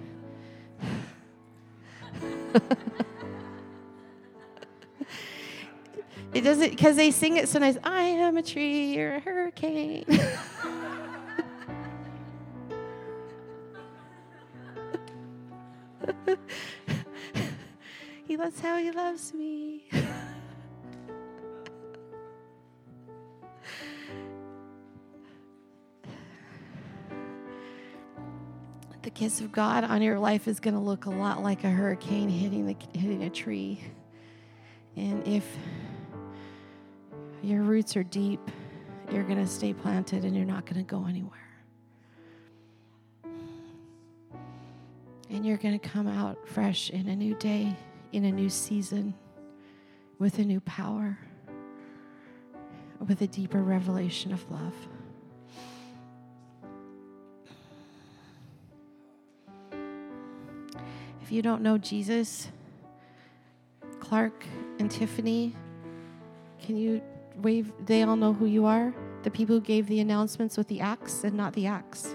it 6.34 6.42
doesn't 6.42 6.68
because 6.68 6.96
they 6.96 7.10
sing 7.10 7.38
it 7.38 7.48
so 7.48 7.58
nice. 7.58 7.78
I 7.82 8.02
am 8.02 8.36
a 8.36 8.42
tree, 8.42 8.96
you're 8.96 9.14
a 9.14 9.20
hurricane. 9.20 10.04
he 18.26 18.36
loves 18.36 18.60
how 18.60 18.76
he 18.76 18.90
loves 18.90 19.32
me. 19.32 19.88
kiss 29.16 29.40
of 29.40 29.50
God 29.50 29.82
on 29.82 30.02
your 30.02 30.18
life 30.18 30.46
is 30.46 30.60
going 30.60 30.74
to 30.74 30.80
look 30.80 31.06
a 31.06 31.10
lot 31.10 31.42
like 31.42 31.64
a 31.64 31.70
hurricane 31.70 32.28
hitting 32.28 32.66
the 32.66 32.76
hitting 32.92 33.22
a 33.22 33.30
tree. 33.30 33.80
And 34.94 35.26
if 35.26 35.42
your 37.42 37.62
roots 37.62 37.96
are 37.96 38.02
deep, 38.02 38.40
you're 39.10 39.22
going 39.22 39.42
to 39.42 39.46
stay 39.46 39.72
planted 39.72 40.24
and 40.24 40.36
you're 40.36 40.44
not 40.44 40.66
going 40.66 40.76
to 40.76 40.82
go 40.82 41.06
anywhere. 41.06 41.32
And 45.30 45.46
you're 45.46 45.56
going 45.56 45.78
to 45.78 45.88
come 45.88 46.06
out 46.06 46.46
fresh 46.46 46.90
in 46.90 47.08
a 47.08 47.16
new 47.16 47.34
day, 47.36 47.74
in 48.12 48.26
a 48.26 48.32
new 48.32 48.50
season, 48.50 49.14
with 50.18 50.38
a 50.40 50.44
new 50.44 50.60
power, 50.60 51.18
with 53.08 53.22
a 53.22 53.26
deeper 53.26 53.62
revelation 53.62 54.34
of 54.34 54.50
love. 54.50 54.74
If 61.26 61.32
you 61.32 61.42
don't 61.42 61.60
know 61.60 61.76
Jesus, 61.76 62.52
Clark 63.98 64.46
and 64.78 64.88
Tiffany, 64.88 65.56
can 66.62 66.76
you 66.76 67.02
wave? 67.42 67.72
They 67.84 68.04
all 68.04 68.14
know 68.14 68.32
who 68.32 68.46
you 68.46 68.64
are. 68.64 68.94
The 69.24 69.32
people 69.32 69.56
who 69.56 69.60
gave 69.60 69.88
the 69.88 69.98
announcements 69.98 70.56
with 70.56 70.68
the 70.68 70.78
axe 70.78 71.24
and 71.24 71.36
not 71.36 71.52
the 71.54 71.66
axe, 71.66 72.14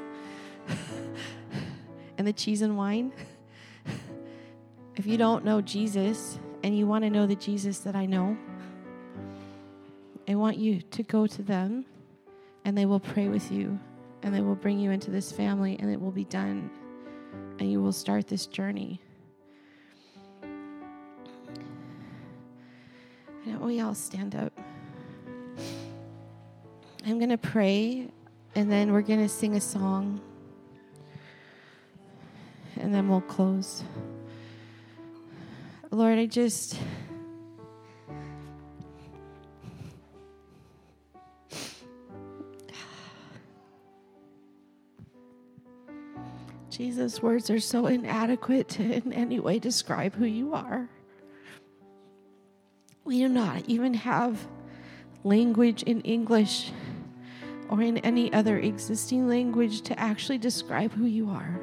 and 2.17 2.25
the 2.25 2.31
cheese 2.31 2.61
and 2.61 2.77
wine. 2.77 3.11
if 4.95 5.05
you 5.05 5.17
don't 5.17 5.43
know 5.43 5.59
Jesus 5.59 6.39
and 6.63 6.77
you 6.77 6.87
want 6.87 7.03
to 7.03 7.09
know 7.09 7.27
the 7.27 7.35
Jesus 7.35 7.79
that 7.79 7.97
I 7.97 8.05
know, 8.05 8.37
I 10.25 10.35
want 10.35 10.55
you 10.55 10.79
to 10.83 11.03
go 11.03 11.27
to 11.27 11.41
them 11.41 11.83
and 12.63 12.77
they 12.77 12.85
will 12.85 13.01
pray 13.01 13.27
with 13.27 13.51
you 13.51 13.77
and 14.23 14.33
they 14.33 14.39
will 14.39 14.55
bring 14.55 14.79
you 14.79 14.91
into 14.91 15.11
this 15.11 15.33
family 15.33 15.75
and 15.81 15.91
it 15.91 15.99
will 15.99 16.11
be 16.11 16.23
done 16.23 16.69
and 17.59 17.71
you 17.71 17.81
will 17.81 17.91
start 17.91 18.27
this 18.27 18.45
journey. 18.45 18.99
Why 23.43 23.55
we 23.57 23.79
all 23.79 23.95
stand 23.95 24.35
up? 24.35 24.53
I'm 27.05 27.17
going 27.17 27.29
to 27.29 27.37
pray 27.37 28.09
and 28.55 28.71
then 28.71 28.91
we're 28.91 29.01
going 29.01 29.21
to 29.21 29.29
sing 29.29 29.55
a 29.55 29.61
song. 29.61 30.19
And 32.77 32.93
then 32.93 33.07
we'll 33.07 33.21
close. 33.21 33.83
Lord, 35.91 36.17
I 36.17 36.25
just. 36.25 36.77
Jesus' 46.71 47.21
words 47.21 47.49
are 47.49 47.59
so 47.59 47.85
inadequate 47.85 48.69
to 48.69 48.83
in 48.83 49.11
any 49.11 49.39
way 49.39 49.59
describe 49.59 50.15
who 50.15 50.25
you 50.25 50.53
are. 50.53 50.89
We 53.03 53.19
do 53.19 53.27
not 53.27 53.63
even 53.67 53.93
have 53.93 54.47
language 55.23 55.83
in 55.83 56.01
English 56.01 56.71
or 57.69 57.81
in 57.81 57.97
any 57.99 58.31
other 58.31 58.57
existing 58.57 59.27
language 59.27 59.81
to 59.81 59.99
actually 59.99 60.37
describe 60.37 60.93
who 60.93 61.05
you 61.05 61.29
are. 61.29 61.59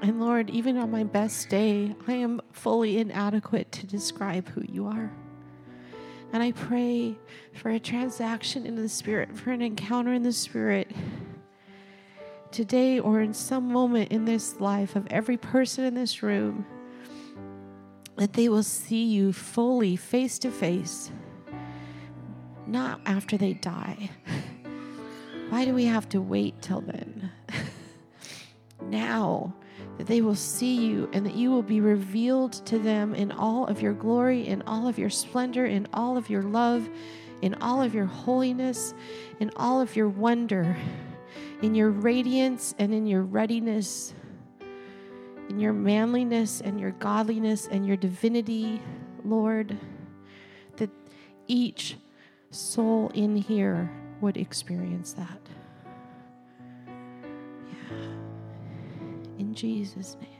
And 0.00 0.20
Lord, 0.20 0.50
even 0.50 0.78
on 0.78 0.90
my 0.90 1.04
best 1.04 1.48
day, 1.48 1.94
I 2.08 2.14
am 2.14 2.40
fully 2.52 2.98
inadequate 2.98 3.70
to 3.72 3.86
describe 3.86 4.48
who 4.48 4.62
you 4.66 4.86
are. 4.86 5.12
And 6.32 6.42
I 6.42 6.52
pray 6.52 7.16
for 7.52 7.70
a 7.70 7.78
transaction 7.78 8.64
in 8.64 8.76
the 8.76 8.88
Spirit, 8.88 9.36
for 9.36 9.52
an 9.52 9.60
encounter 9.60 10.14
in 10.14 10.22
the 10.22 10.32
Spirit 10.32 10.90
today 12.50 12.98
or 12.98 13.20
in 13.20 13.34
some 13.34 13.70
moment 13.70 14.12
in 14.12 14.24
this 14.24 14.60
life 14.60 14.96
of 14.96 15.06
every 15.08 15.36
person 15.36 15.84
in 15.84 15.94
this 15.94 16.22
room, 16.22 16.64
that 18.16 18.32
they 18.32 18.48
will 18.48 18.62
see 18.62 19.04
you 19.04 19.32
fully 19.32 19.96
face 19.96 20.38
to 20.38 20.50
face, 20.50 21.10
not 22.66 23.00
after 23.04 23.36
they 23.36 23.54
die. 23.54 24.10
Why 25.50 25.66
do 25.66 25.74
we 25.74 25.84
have 25.84 26.08
to 26.10 26.20
wait 26.22 26.62
till 26.62 26.80
then? 26.80 27.30
now 28.80 29.54
that 30.02 30.08
they 30.08 30.20
will 30.20 30.34
see 30.34 30.84
you 30.84 31.08
and 31.12 31.24
that 31.24 31.36
you 31.36 31.48
will 31.48 31.62
be 31.62 31.80
revealed 31.80 32.54
to 32.54 32.76
them 32.76 33.14
in 33.14 33.30
all 33.30 33.68
of 33.68 33.80
your 33.80 33.92
glory, 33.92 34.48
in 34.48 34.60
all 34.62 34.88
of 34.88 34.98
your 34.98 35.08
splendor, 35.08 35.64
in 35.64 35.86
all 35.92 36.16
of 36.16 36.28
your 36.28 36.42
love, 36.42 36.90
in 37.40 37.54
all 37.62 37.80
of 37.80 37.94
your 37.94 38.06
holiness, 38.06 38.94
in 39.38 39.52
all 39.54 39.80
of 39.80 39.94
your 39.94 40.08
wonder, 40.08 40.76
in 41.62 41.76
your 41.76 41.90
radiance 41.90 42.74
and 42.80 42.92
in 42.92 43.06
your 43.06 43.22
readiness, 43.22 44.12
in 45.48 45.60
your 45.60 45.72
manliness 45.72 46.60
and 46.60 46.80
your 46.80 46.90
godliness 46.90 47.68
and 47.70 47.86
your 47.86 47.96
divinity, 47.96 48.82
Lord, 49.24 49.78
that 50.78 50.90
each 51.46 51.96
soul 52.50 53.12
in 53.14 53.36
here 53.36 53.88
would 54.20 54.36
experience 54.36 55.12
that. 55.12 55.41
Jesus' 59.54 60.16
name. 60.20 60.31